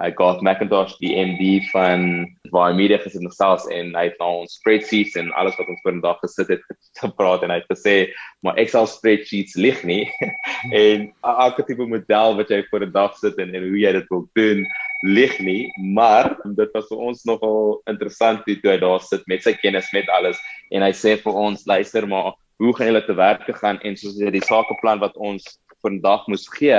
uh, 0.00 0.10
Garth 0.16 0.42
McIntosh 0.42 0.96
die 1.00 1.12
MD 1.16 1.60
van 1.70 2.26
Via 2.50 2.72
Media 2.74 2.98
gesit 2.98 3.22
en 3.22 3.32
selfs 3.34 3.68
en 3.70 3.92
hy 3.94 4.06
het 4.08 4.18
nou 4.20 4.42
ons 4.42 4.56
spreadsheets 4.58 5.16
en 5.20 5.30
alles 5.38 5.56
wat 5.60 5.70
ons 5.70 5.80
vir 5.84 5.94
'n 5.94 6.02
dag 6.04 6.18
gesit 6.24 6.50
het 6.56 6.64
gepraat 7.02 7.44
en 7.44 7.54
hy 7.54 7.60
het 7.60 7.70
gesê 7.70 7.96
maar 8.42 8.58
Excel 8.58 8.86
spreadsheets 8.86 9.56
lig 9.56 9.84
nie. 9.84 10.04
En 10.76 11.08
elke 11.24 11.64
tipe 11.64 11.86
model 11.88 12.36
wat 12.36 12.50
jy 12.50 12.62
vir 12.70 12.86
'n 12.86 12.92
dag 12.92 13.16
sit 13.16 13.38
en, 13.38 13.54
en 13.54 13.62
hoe 13.68 13.80
jy 13.80 13.92
dit 13.92 14.10
wil 14.10 14.28
doen 14.34 14.66
lig 15.02 15.38
nie 15.40 15.72
maar 15.80 16.36
dit 16.44 16.70
was 16.74 16.88
vir 16.88 16.98
ons 16.98 17.24
nogal 17.24 17.80
interessant 17.88 18.44
toe 18.44 18.70
hy 18.72 18.76
daar 18.76 19.00
sit 19.00 19.24
met 19.26 19.42
sy 19.42 19.54
kennis 19.56 19.88
met 19.96 20.08
alles 20.12 20.36
en 20.70 20.82
hy 20.82 20.92
sê 20.92 21.16
vir 21.16 21.32
ons 21.32 21.64
luister 21.64 22.04
maar 22.06 22.36
hoe 22.60 22.76
gaan 22.76 22.90
julle 22.90 23.04
te 23.04 23.14
werk 23.16 23.46
gegaan? 23.48 23.80
En 23.80 23.96
soos 23.96 24.18
jy 24.20 24.30
die 24.34 24.44
sakeplan 24.44 25.00
wat 25.00 25.16
ons 25.16 25.46
vandag 25.80 26.26
moes 26.28 26.44
gee 26.52 26.76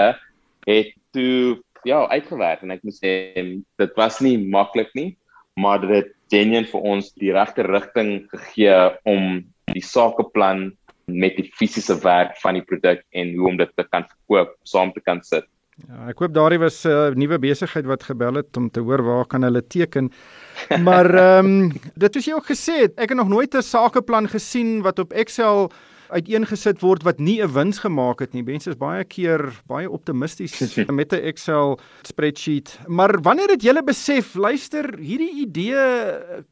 het 0.68 0.92
toe 1.16 1.58
ja, 1.84 2.08
uitgewerk 2.10 2.62
en 2.62 2.72
ek 2.72 2.84
moet 2.84 2.98
sê 2.98 3.14
dit 3.82 3.96
was 3.96 4.20
nie 4.22 4.38
maklik 4.38 4.92
nie, 4.98 5.18
maar 5.60 5.82
dit 5.84 5.96
het 5.96 6.12
genuen 6.32 6.66
vir 6.66 6.86
ons 6.94 7.12
die 7.20 7.34
regte 7.36 7.66
rigting 7.68 8.28
gegee 8.32 8.76
om 9.10 9.42
die 9.72 9.84
sakeplan 9.84 10.72
met 11.12 11.36
die 11.40 11.50
fisiese 11.58 11.98
werk 12.04 12.38
van 12.42 12.60
die 12.60 12.66
produk 12.66 13.04
en 13.12 13.34
hoe 13.36 13.50
om 13.50 13.58
dit 13.60 13.72
te 13.76 13.84
kan 13.90 14.06
verkoop 14.08 14.56
saam 14.64 14.94
te 14.96 15.04
kan 15.04 15.20
sit. 15.28 15.48
Ja, 15.88 16.12
ek 16.12 16.20
hoop 16.22 16.34
daardie 16.36 16.60
was 16.62 16.84
'n 16.86 16.90
uh, 16.90 17.16
nuwe 17.16 17.40
besigheid 17.40 17.86
wat 17.90 18.04
gebel 18.04 18.36
het 18.36 18.58
om 18.58 18.70
te 18.70 18.82
hoor 18.86 19.02
waar 19.02 19.26
kan 19.26 19.44
hulle 19.44 19.62
teken. 19.62 20.12
Maar 20.88 21.10
ehm 21.16 21.46
um, 21.46 21.72
dit 21.96 22.16
was 22.16 22.26
jy 22.26 22.34
ook 22.34 22.50
gesê, 22.52 22.92
ek 22.96 23.10
het 23.10 23.18
nog 23.18 23.30
nooit 23.30 23.56
'n 23.56 23.62
sakeplan 23.62 24.28
gesien 24.28 24.82
wat 24.82 25.00
op 25.00 25.14
Excel 25.14 25.72
uiteengesit 26.12 26.82
word 26.84 27.04
wat 27.08 27.20
nie 27.20 27.42
'n 27.42 27.54
wins 27.54 27.80
gemaak 27.80 28.20
het 28.20 28.34
nie. 28.34 28.44
Mense 28.44 28.70
is 28.70 28.78
baie 28.78 29.04
keer 29.04 29.52
baie 29.68 29.90
optimisties 29.90 30.76
met 31.00 31.14
'n 31.14 31.24
Excel 31.32 31.80
spreadsheet. 32.04 32.80
Maar 32.88 33.22
wanneer 33.22 33.50
het 33.50 33.64
julle 33.64 33.84
besef, 33.84 34.36
luister, 34.36 34.98
hierdie 35.00 35.48
idee 35.48 35.80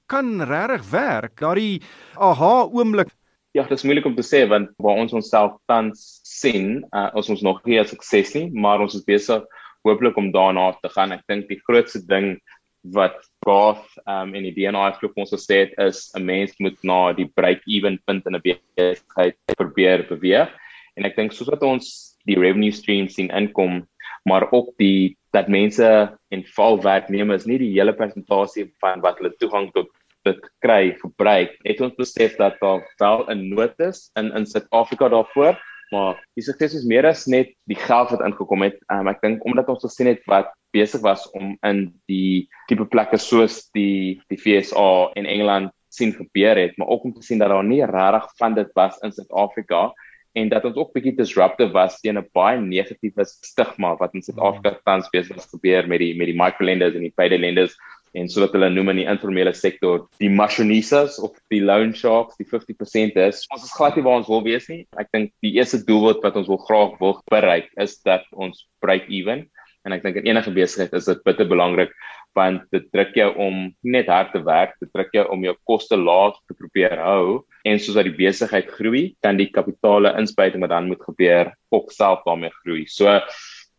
kan 0.07 0.41
regtig 0.41 0.89
werk? 0.89 1.39
Daardie 1.39 1.81
aha 2.15 2.69
oomblik. 2.71 3.09
Ja, 3.51 3.63
dit 3.63 3.77
is 3.77 3.83
moeilik 3.83 4.05
om 4.05 4.15
te 4.15 4.23
sê 4.23 4.47
want 4.47 4.69
waar 4.77 4.97
ons 5.01 5.13
onsself 5.13 5.57
tans 5.65 6.19
sien, 6.23 6.85
uh, 6.91 7.09
is 7.15 7.29
ons 7.29 7.41
nog 7.41 7.63
nie 7.65 7.79
'n 7.79 7.85
sukses 7.85 8.33
nie, 8.33 8.51
maar 8.53 8.79
ons 8.79 8.95
is 8.95 9.03
besig 9.03 9.43
hooplik 9.83 10.17
om 10.17 10.31
daarna 10.31 10.71
te 10.81 10.89
gaan. 10.89 11.11
Ek 11.11 11.23
dink 11.27 11.47
die 11.47 11.61
grootste 11.65 12.05
ding 12.05 12.39
wat 12.81 13.19
Garth 13.45 13.87
um 14.07 14.33
en 14.35 14.45
die 14.47 14.53
DNA 14.55 14.91
groep 14.97 15.17
ons 15.19 15.33
gesê 15.33 15.65
het 15.65 15.73
is 15.77 16.11
'n 16.15 16.23
mens 16.25 16.53
moet 16.59 16.77
na 16.83 17.13
die 17.13 17.27
break-even 17.27 17.99
punt 18.05 18.25
in 18.25 18.35
'n 18.35 18.41
besigheid 18.41 19.37
probeer 19.57 20.07
beweeg. 20.07 20.49
En 20.95 21.05
ek 21.05 21.15
dink 21.15 21.31
soos 21.31 21.49
wat 21.49 21.63
ons 21.63 22.17
die 22.25 22.39
revenue 22.39 22.71
streams 22.71 23.15
sien 23.15 23.29
inkom, 23.29 23.87
maar 24.25 24.51
ook 24.51 24.77
die 24.77 25.17
dat 25.31 25.47
mense 25.47 26.17
en 26.31 26.43
val 26.55 26.81
werknemers 26.81 27.45
nie 27.45 27.57
die 27.57 27.73
hele 27.73 27.93
persentasie 27.93 28.71
van 28.79 29.01
wat 29.01 29.17
hulle 29.17 29.35
toegang 29.37 29.71
tot 29.73 29.89
dit 30.23 30.39
kry 30.59 30.95
verbruik. 30.99 31.55
Het 31.63 31.81
ons 31.81 31.95
besef 31.95 32.35
dat 32.37 32.59
daar 32.59 32.83
wel 32.99 33.25
'n 33.29 33.49
nood 33.49 33.79
is 33.79 34.11
in 34.15 34.31
in 34.35 34.45
Suid-Afrika 34.45 35.09
daarvoor 35.09 35.57
maar 35.91 36.19
die 36.38 36.43
sukses 36.45 36.75
is 36.80 36.86
meer 36.86 37.08
as 37.10 37.25
net 37.28 37.54
die 37.69 37.78
geld 37.80 38.12
wat 38.13 38.23
ingekom 38.25 38.65
het. 38.67 38.78
Um, 38.93 39.10
ek 39.12 39.21
dink 39.21 39.45
omdat 39.45 39.69
ons 39.71 39.86
gesien 39.86 40.12
het 40.12 40.21
wat 40.30 40.52
besig 40.75 41.02
was 41.02 41.25
om 41.38 41.56
in 41.65 41.88
die 42.10 42.47
tipe 42.69 42.86
plekke 42.86 43.17
soos 43.17 43.63
die 43.73 44.21
die 44.30 44.38
FSA 44.38 45.12
in 45.19 45.25
Engeland 45.25 45.73
sien 45.89 46.13
gebeur 46.13 46.60
het, 46.60 46.78
maar 46.78 46.88
ook 46.93 47.08
om 47.10 47.13
te 47.13 47.25
sien 47.25 47.41
dat 47.41 47.49
daar 47.49 47.65
nie 47.65 47.82
regtig 47.82 48.38
van 48.38 48.54
dit 48.54 48.69
was 48.78 48.99
in 49.02 49.12
Suid-Afrika 49.12 49.89
en 50.38 50.49
dat 50.49 50.65
ons 50.69 50.78
ook 50.78 50.91
bietjie 50.93 51.15
disruptive 51.17 51.73
was 51.73 51.97
teen 52.02 52.17
'n 52.17 52.28
baie 52.34 52.60
negatiewe 52.62 53.25
stigma 53.25 53.95
wat 53.97 54.13
in 54.13 54.21
Suid-Afrika 54.21 54.80
tans 54.86 55.10
besig 55.10 55.36
was 55.36 55.49
gebeur 55.49 55.88
met 55.88 55.99
die 55.99 56.13
met 56.15 56.30
die 56.30 56.38
microlenders 56.38 56.95
en 56.95 57.02
die 57.02 57.15
payday 57.15 57.39
lenders 57.39 57.75
en 58.17 58.29
so 58.31 58.41
wat 58.43 58.55
hulle 58.55 58.69
noem 58.73 58.93
in 58.93 59.01
die 59.03 59.07
informele 59.11 59.53
sektor 59.57 60.07
die 60.21 60.31
mashonisas 60.33 61.19
of 61.21 61.35
die 61.53 61.61
loan 61.61 61.93
sharks 61.97 62.39
die 62.39 62.47
50% 62.47 63.19
is 63.25 63.43
ons 63.53 63.67
is 63.67 63.75
glad 63.75 63.97
nie 63.97 64.05
waar 64.05 64.21
ons 64.21 64.31
wil 64.31 64.43
wees 64.45 64.69
nie. 64.71 64.85
Ek 65.01 65.11
dink 65.15 65.33
die 65.45 65.55
eerste 65.57 65.81
doelwit 65.85 66.23
wat 66.25 66.37
ons 66.39 66.49
wil 66.51 66.61
graag 66.65 66.97
wil 67.01 67.17
bereik 67.31 67.69
is 67.81 67.99
dat 68.07 68.25
ons 68.33 68.65
break 68.83 69.09
even. 69.09 69.47
En 69.87 69.95
ek 69.95 70.03
dink 70.03 70.19
in 70.19 70.27
enige 70.27 70.51
besigheid 70.53 70.93
is 70.97 71.07
dit 71.07 71.21
bitter 71.27 71.47
belangrik 71.49 71.93
want 72.37 72.65
dit 72.73 72.85
druk 72.93 73.15
jou 73.17 73.29
om 73.41 73.55
net 73.81 74.09
hard 74.11 74.29
te 74.35 74.41
werk 74.45 74.75
dit 74.79 74.91
druk 74.93 75.09
jou 75.15 75.23
om 75.33 75.45
jou 75.47 75.55
koste 75.67 75.97
laag 75.97 76.37
te 76.47 76.55
probeer 76.57 76.99
hou. 77.01 77.41
En 77.67 77.79
soos 77.81 77.97
dat 77.97 78.07
die 78.07 78.15
besigheid 78.15 78.69
groei 78.77 79.03
kan 79.25 79.39
die 79.39 79.49
kapitale 79.51 80.13
inspuiting 80.19 80.63
wat 80.63 80.73
dan 80.75 80.91
moet 80.91 81.01
gebeur 81.03 81.51
ook 81.73 81.91
self 81.91 82.21
daarmee 82.27 82.53
groei. 82.61 82.85
So 82.87 83.19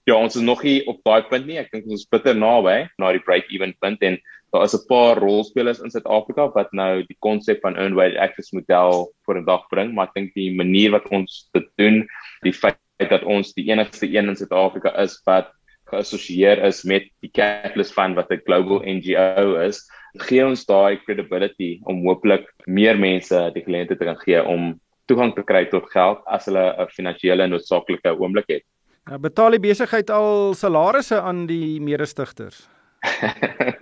Ja, 0.09 0.17
ons 0.17 0.37
is 0.37 0.43
nog 0.43 0.63
nie 0.65 0.81
op 0.89 1.03
daai 1.05 1.23
punt 1.29 1.47
nie. 1.47 1.59
Ek 1.61 1.71
dink 1.73 1.87
ons 1.87 2.03
is 2.03 2.09
bitter 2.09 2.35
naby 2.35 2.89
na 2.99 3.13
die 3.13 3.23
break 3.25 3.51
even 3.53 3.75
punt 3.81 4.03
en 4.03 4.19
daar 4.53 4.65
is 4.65 4.75
'n 4.75 4.87
paar 4.89 5.19
rolspelers 5.19 5.81
in 5.81 5.91
Suid-Afrika 5.91 6.49
wat 6.55 6.73
nou 6.73 7.03
die 7.07 7.17
konsep 7.21 7.61
van 7.61 7.77
earned 7.77 7.97
wage 7.97 8.19
access 8.19 8.53
model 8.53 9.13
voor 9.25 9.39
'n 9.39 9.45
dag 9.45 9.69
bring, 9.69 9.95
maar 9.95 10.09
ek 10.09 10.15
dink 10.15 10.35
die 10.35 10.55
manier 10.55 10.91
wat 10.91 11.09
ons 11.11 11.49
dit 11.53 11.69
doen, 11.77 12.07
die 12.43 12.53
feit 12.53 12.79
dat 12.99 13.23
ons 13.23 13.53
die 13.55 13.69
enigste 13.71 14.07
een 14.07 14.29
in 14.29 14.37
Suid-Afrika 14.37 14.91
is 14.99 15.21
wat 15.27 15.53
geassosieer 15.91 16.63
is 16.65 16.85
met 16.85 17.07
die 17.21 17.31
Catalyst 17.31 17.93
Fund 17.93 18.17
wat 18.17 18.31
'n 18.31 18.43
global 18.45 18.83
NGO 18.85 19.61
is, 19.61 19.89
gee 20.19 20.45
ons 20.45 20.67
daai 20.67 20.99
credibility 21.05 21.81
om 21.85 22.03
hooplik 22.07 22.47
meer 22.67 22.99
mense 22.99 23.51
die 23.55 23.63
geleentheid 23.63 23.99
te 23.99 24.05
kan 24.05 24.19
gee 24.25 24.43
om 24.43 24.81
toegang 25.07 25.35
te 25.35 25.43
kry 25.43 25.65
tot 25.71 25.91
geld 25.91 26.23
as 26.27 26.47
hulle 26.47 26.75
'n 26.79 26.87
finansiële 26.97 27.47
noodsaaklike 27.47 28.19
oomblik 28.19 28.49
het. 28.49 28.65
Nou 29.11 29.19
betaal 29.19 29.57
die 29.57 29.65
besigheid 29.65 30.11
al 30.15 30.53
salarisse 30.55 31.19
aan 31.19 31.43
die 31.51 31.81
mede-stigters. 31.83 32.63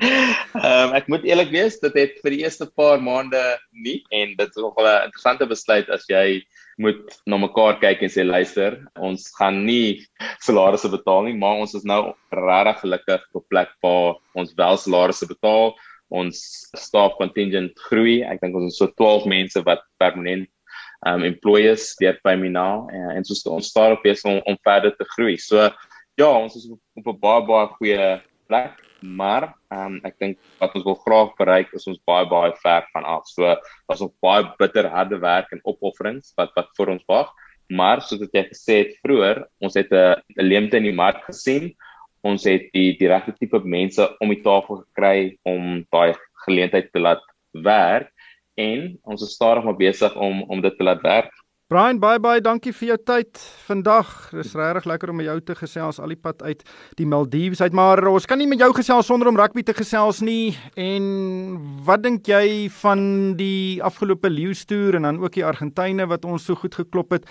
Ehm 0.00 0.88
um, 0.88 0.94
ek 0.96 1.10
moet 1.12 1.26
eerlik 1.28 1.50
wees, 1.52 1.74
dit 1.82 1.96
het 1.98 2.14
vir 2.24 2.32
die 2.32 2.38
eerste 2.46 2.64
paar 2.78 3.02
maande 3.04 3.40
nie 3.84 3.98
en 4.16 4.32
dit 4.38 4.48
is 4.48 4.62
nogal 4.64 4.88
'n 4.88 5.10
interessante 5.10 5.46
besluit 5.50 5.90
as 5.92 6.06
jy 6.08 6.40
moet 6.80 7.12
na 7.28 7.36
mekaar 7.36 7.76
kyk 7.82 8.00
en 8.06 8.12
sê 8.14 8.24
luister, 8.24 8.78
ons 8.96 9.28
gaan 9.36 9.60
nie 9.66 10.00
salarisse 10.40 10.88
betaal 10.88 11.28
nie, 11.28 11.36
maar 11.36 11.60
ons 11.60 11.76
is 11.76 11.84
nou 11.84 12.14
regtig 12.32 12.80
gelukkig 12.80 13.26
op 13.36 13.44
plek 13.52 13.76
waar 13.84 14.16
ons 14.32 14.56
wel 14.56 14.80
salarisse 14.80 15.28
betaal. 15.28 15.76
Ons 16.08 16.40
staf 16.74 17.20
contingent 17.20 17.76
groei. 17.90 18.22
Ek 18.24 18.40
dink 18.40 18.56
ons 18.56 18.72
is 18.72 18.78
so 18.80 18.88
12 18.96 19.28
mense 19.28 19.60
wat 19.68 19.84
permanent 20.00 20.48
um 21.06 21.24
employees 21.24 21.94
deur 22.00 22.18
by 22.24 22.34
my 22.36 22.50
nou 22.52 22.88
en, 22.92 23.10
en 23.16 23.24
so 23.24 23.54
ons 23.54 23.70
staar 23.72 23.96
op 23.96 24.04
besig 24.04 24.28
om, 24.28 24.40
om 24.44 24.58
verder 24.66 24.92
te 24.96 25.06
groei. 25.14 25.36
So 25.40 25.70
ja, 26.20 26.28
ons 26.28 26.56
is 26.58 26.68
op, 26.68 26.80
op 27.00 27.06
'n 27.14 27.20
baie 27.20 27.46
baie 27.48 27.68
goeie 27.78 28.08
plek, 28.50 28.80
maar 29.00 29.54
um 29.72 30.00
ek 30.04 30.18
dink 30.18 30.38
wat 30.60 30.74
ons 30.74 30.84
wil 30.84 30.98
graag 31.06 31.36
bereik 31.38 31.72
is 31.72 31.86
ons 31.88 32.00
baie 32.06 32.26
baie 32.28 32.52
ver 32.62 32.84
van 32.92 33.04
af. 33.04 33.24
So 33.32 33.56
ons 33.88 34.00
het 34.00 34.12
baie 34.20 34.44
bitter 34.58 34.90
harde 34.92 35.20
werk 35.20 35.52
en 35.52 35.64
opofferings 35.64 36.34
wat 36.36 36.52
wat 36.56 36.68
vir 36.76 36.96
ons 36.96 37.06
wag. 37.08 37.32
Maar 37.70 38.02
soos 38.02 38.26
ek 38.26 38.50
gesê 38.50 38.82
het 38.84 38.96
vroeër, 39.04 39.46
ons 39.62 39.74
het 39.74 39.92
'n 39.92 40.20
leemte 40.36 40.76
in 40.76 40.88
die 40.90 41.00
mark 41.04 41.24
gesien. 41.24 41.72
Ons 42.22 42.44
het 42.44 42.68
die 42.74 42.98
die 42.98 43.08
regte 43.08 43.32
tipe 43.32 43.60
mense 43.64 44.04
om 44.20 44.28
die 44.28 44.42
tafel 44.42 44.84
gekry 44.84 45.38
om 45.44 45.86
daai 45.90 46.12
geleentheid 46.44 46.92
te 46.92 47.00
laat 47.00 47.22
werk 47.54 48.12
en 48.64 48.88
ons 49.02 49.22
is 49.22 49.36
stadig 49.38 49.64
maar 49.64 49.78
besig 49.80 50.16
om 50.16 50.42
om 50.48 50.60
dit 50.64 50.76
te 50.76 50.86
laat 50.86 51.06
werk 51.06 51.32
Brian, 51.70 52.00
bye 52.02 52.18
bye, 52.18 52.40
dankie 52.42 52.72
vir 52.74 52.88
jou 52.88 52.96
tyd 53.06 53.38
vandag. 53.68 54.08
Dis 54.34 54.56
regtig 54.58 54.88
lekker 54.90 55.12
om 55.12 55.20
met 55.20 55.28
jou 55.28 55.36
te 55.46 55.54
gesels 55.54 56.00
al 56.02 56.10
die 56.10 56.18
pad 56.18 56.42
uit 56.42 56.64
die 56.98 57.06
Maldives 57.06 57.62
uit, 57.62 57.76
maar 57.78 58.02
ons 58.10 58.26
kan 58.26 58.42
nie 58.42 58.48
met 58.50 58.58
jou 58.58 58.72
gesels 58.74 59.06
sonder 59.06 59.30
om 59.30 59.38
rugby 59.38 59.62
te 59.62 59.76
gesels 59.78 60.18
nie. 60.26 60.56
En 60.74 61.06
wat 61.86 62.02
dink 62.02 62.26
jy 62.26 62.66
van 62.80 63.04
die 63.38 63.78
afgelope 63.86 64.26
Lions 64.34 64.64
toer 64.66 64.98
en 64.98 65.06
dan 65.06 65.22
ook 65.22 65.38
die 65.38 65.46
Argentyne 65.46 66.10
wat 66.10 66.26
ons 66.26 66.50
so 66.50 66.58
goed 66.58 66.74
geklop 66.74 67.14
het? 67.14 67.30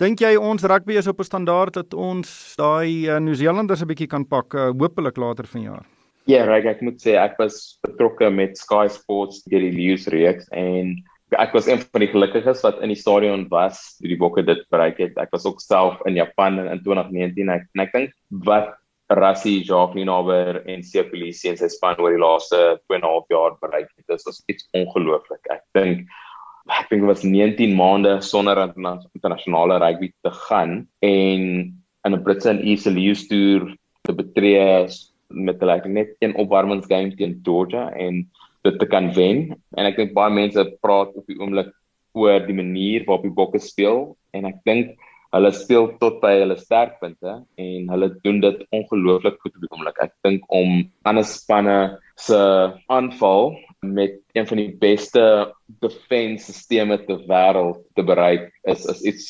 Dink 0.00 0.24
jy 0.24 0.32
ons 0.40 0.64
rugby 0.64 0.96
is 0.96 1.10
op 1.12 1.20
'n 1.20 1.28
standaard 1.28 1.74
dat 1.76 1.92
ons 1.92 2.54
daai 2.56 3.04
uh, 3.04 3.20
Nieu-Seelanders 3.20 3.84
'n 3.84 3.92
bietjie 3.92 4.08
kan 4.08 4.24
pak, 4.24 4.54
uh, 4.54 4.72
hopelik 4.72 5.20
later 5.20 5.44
vanjaar? 5.44 5.84
Ja, 6.24 6.46
yeah, 6.46 6.68
ek 6.70 6.80
moet 6.80 7.02
sê 7.02 7.18
ek 7.20 7.36
was 7.36 7.76
betrokke 7.84 8.30
met 8.32 8.56
Sky 8.56 8.86
Sports 8.88 9.42
deur 9.44 9.60
die 9.60 9.74
Lions 9.74 10.06
reeks 10.08 10.46
en 10.56 10.94
ek 11.36 11.52
was 11.52 11.66
een 11.68 11.82
van 11.82 12.00
die 12.00 12.08
gelukkiges 12.08 12.62
wat 12.64 12.80
in 12.84 12.92
die 12.92 12.98
stadion 12.98 13.44
was 13.50 13.96
toe 13.98 14.08
die 14.08 14.18
bokke 14.20 14.44
dit 14.46 14.62
bereik 14.72 15.02
het. 15.02 15.18
Ek 15.20 15.32
was 15.34 15.44
ook 15.44 15.60
self 15.60 16.00
in 16.08 16.16
Japan 16.16 16.58
in 16.62 16.80
2019 16.84 17.52
ek, 17.52 17.68
en 17.74 17.84
ek 17.84 17.92
dink 17.92 18.16
wat 18.48 18.72
Rassie 19.12 19.60
Jacques 19.68 20.00
Naber 20.08 20.62
en 20.64 20.84
Sepolisie 20.86 21.52
en 21.52 21.60
sy 21.60 21.68
span 21.68 22.00
oor 22.00 22.14
die 22.14 22.22
laaste 22.22 22.60
2 22.88 22.96
en 22.96 23.02
'n 23.04 23.10
half 23.10 23.26
jaar 23.28 23.56
bereik 23.60 23.90
het, 23.92 24.06
dis 24.08 24.24
was 24.24 24.42
iets 24.48 24.68
ongelooflik. 24.72 25.44
Ek 25.50 25.62
dink 25.74 26.08
ek 26.72 26.88
dink 26.88 27.02
dit 27.02 27.10
was 27.10 27.24
19 27.24 27.76
maande 27.76 28.22
sonder 28.24 28.56
internasionale 28.64 29.76
rugby 29.78 30.08
te 30.24 30.32
gaan 30.48 30.88
en 31.02 31.42
in 32.04 32.14
'n 32.14 32.22
Britse 32.24 32.48
en 32.48 32.64
East 32.64 32.86
League 32.86 33.28
toer 33.28 33.76
te 34.02 34.12
betree 34.12 34.88
met 35.28 35.60
hulle 35.60 35.80
net 35.88 36.14
een 36.20 36.36
opwarmingsgame 36.40 37.16
teen 37.18 37.40
Georgia 37.46 37.88
en 37.90 38.24
dit 38.64 38.78
te 38.80 38.86
kan 38.88 39.10
wen 39.16 39.46
en 39.76 39.88
ek 39.88 39.98
dink 40.00 40.14
baie 40.16 40.32
mense 40.32 40.64
praat 40.84 41.14
op 41.14 41.26
die 41.28 41.38
oomblik 41.40 41.72
oor 42.14 42.44
die 42.46 42.56
manier 42.56 43.04
waarop 43.06 43.26
die 43.26 43.36
bokke 43.40 43.60
speel 43.60 44.14
en 44.32 44.46
ek 44.50 44.62
dink 44.68 44.94
hulle 45.34 45.50
speel 45.54 45.88
tot 45.98 46.20
by 46.22 46.32
hulle 46.38 46.56
sterkpunte 46.60 47.32
en 47.58 47.88
hulle 47.90 48.10
doen 48.26 48.38
dit 48.42 48.60
ongelooflik 48.76 49.40
goed 49.42 49.56
op 49.56 49.64
die 49.64 49.70
oomblik. 49.72 49.98
Ek 50.06 50.12
dink 50.26 50.44
om 50.54 50.84
ander 51.08 51.26
spanne 51.26 51.78
se 52.20 52.38
aanval 52.92 53.56
met 53.92 54.16
een 54.32 54.46
van 54.46 54.60
die 54.60 54.70
beste 54.80 55.54
defense 55.82 56.52
stelsels 56.52 57.06
ter 57.06 57.20
wêreld 57.28 57.82
te 57.94 58.04
bereik 58.06 58.48
is 58.70 58.86
is 58.90 59.02
iets 59.02 59.26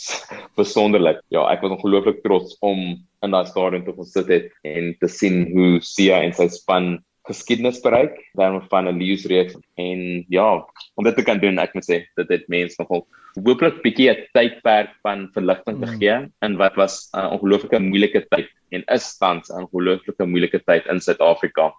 besonderlik. 0.57 1.21
Ja, 1.35 1.47
ek 1.53 1.65
was 1.65 1.77
ongelooflik 1.77 2.23
trots 2.23 2.57
om 2.61 2.95
in 3.25 3.35
daai 3.35 3.47
stadion 3.49 3.85
te 3.85 3.97
gesit 3.97 4.31
het 4.31 4.53
en 4.63 4.95
te 5.01 5.09
sien 5.09 5.49
hoe 5.53 5.81
Sia 5.83 6.23
en 6.23 6.33
sy 6.37 6.49
span 6.53 6.99
geskiedenis 7.25 7.81
bereik 7.81 8.19
dan 8.37 8.61
van 8.69 8.89
'n 8.89 8.99
leus 9.01 9.25
reeks 9.25 9.57
en 9.81 10.25
ja 10.29 10.65
om 10.95 11.05
dit 11.05 11.17
te 11.17 11.25
kan 11.25 11.41
doen 11.41 11.59
ek 11.59 11.75
moet 11.75 11.89
sê 11.89 12.05
dit 12.17 12.29
het 12.29 12.49
mense 12.49 12.77
nogal 12.79 13.07
hooplik 13.35 13.81
bietjie 13.83 14.11
'n 14.11 14.27
tydperk 14.37 14.93
van 15.03 15.29
verligting 15.33 15.81
te 15.81 15.89
mm. 15.89 15.99
gee 16.01 16.17
in 16.45 16.57
wat 16.61 16.77
was 16.77 17.09
'n 17.13 17.19
uh, 17.19 17.33
ongelooflike 17.33 17.81
moeilike 17.81 18.27
tyd 18.29 18.49
en 18.71 18.85
is 18.93 19.17
tans 19.19 19.49
'n 19.49 19.65
ongelooflike 19.65 20.27
moeilike 20.27 20.61
tyd 20.67 20.87
in 20.87 21.01
Suid-Afrika 21.01 21.73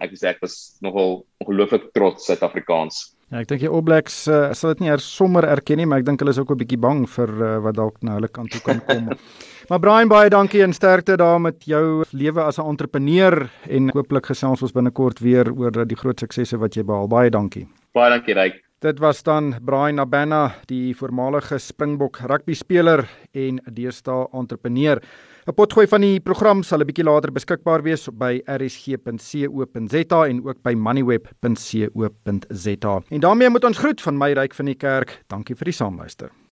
ek 0.00 0.14
sê 0.16 0.32
ek 0.32 0.40
was 0.40 0.78
nogal 0.80 1.24
ongelooflik 1.42 1.90
trots 1.92 2.26
Suid-Afrikaans 2.26 3.12
Ja, 3.32 3.40
ek 3.40 3.48
dink 3.48 3.62
die 3.62 3.68
All 3.70 3.80
Blacks 3.80 4.26
uh, 4.28 4.50
sal 4.52 4.74
dit 4.74 4.82
nie 4.84 4.90
er 4.92 5.00
sommer 5.00 5.46
erken 5.48 5.78
nie, 5.80 5.86
maar 5.88 6.02
ek 6.02 6.04
dink 6.04 6.20
hulle 6.20 6.34
is 6.34 6.40
ook 6.40 6.50
'n 6.52 6.60
bietjie 6.60 6.76
bang 6.76 7.06
vir 7.08 7.30
uh, 7.32 7.52
wat 7.64 7.78
dalk 7.78 7.96
na 8.04 8.18
hulle 8.18 8.28
kant 8.28 8.52
toe 8.52 8.60
kan 8.60 8.82
kom. 8.84 9.08
maar 9.70 9.80
Brian 9.80 10.12
baie 10.12 10.28
dankie 10.28 10.60
en 10.60 10.76
sterkte 10.76 11.16
daar 11.16 11.40
met 11.40 11.64
jou 11.64 12.04
lewe 12.12 12.44
as 12.44 12.58
'n 12.60 12.68
entrepreneur 12.68 13.48
en 13.72 13.88
hooplik 13.96 14.28
gesels 14.28 14.60
ons 14.60 14.76
binnekort 14.76 15.24
weer 15.24 15.48
oor 15.48 15.72
die 15.72 15.96
groot 15.96 16.20
suksesse 16.20 16.60
wat 16.60 16.76
jy 16.76 16.84
behaal. 16.84 17.08
Baie 17.08 17.30
dankie. 17.30 17.64
Baie 17.94 18.10
dankie, 18.12 18.34
Ryk. 18.34 18.60
Dit 18.82 18.98
was 19.00 19.22
dan 19.22 19.54
Brian 19.64 19.98
Abena, 19.98 20.54
die 20.66 20.92
voormalige 20.92 21.58
Springbok 21.58 22.20
rugby 22.28 22.52
speler 22.52 23.08
en 23.32 23.60
deesdae 23.64 24.28
entrepreneur. 24.32 25.00
'n 25.46 25.54
Potgooi 25.54 25.86
van 25.90 26.00
die 26.00 26.20
program 26.20 26.62
sal 26.62 26.80
'n 26.80 26.86
bietjie 26.86 27.04
later 27.04 27.32
beskikbaar 27.32 27.82
wees 27.82 28.08
by 28.12 28.42
rsg.co.za 28.46 30.26
en 30.26 30.46
ook 30.46 30.62
by 30.62 30.74
moneyweb.co.za. 30.74 33.02
En 33.08 33.20
daarmee 33.20 33.50
moet 33.50 33.64
ons 33.64 33.78
groet 33.78 34.00
van 34.00 34.18
my 34.18 34.32
ryk 34.32 34.54
van 34.54 34.64
die 34.64 34.74
kerk. 34.74 35.24
Dankie 35.26 35.56
vir 35.56 35.64
die 35.64 35.74
saamluister. 35.74 36.42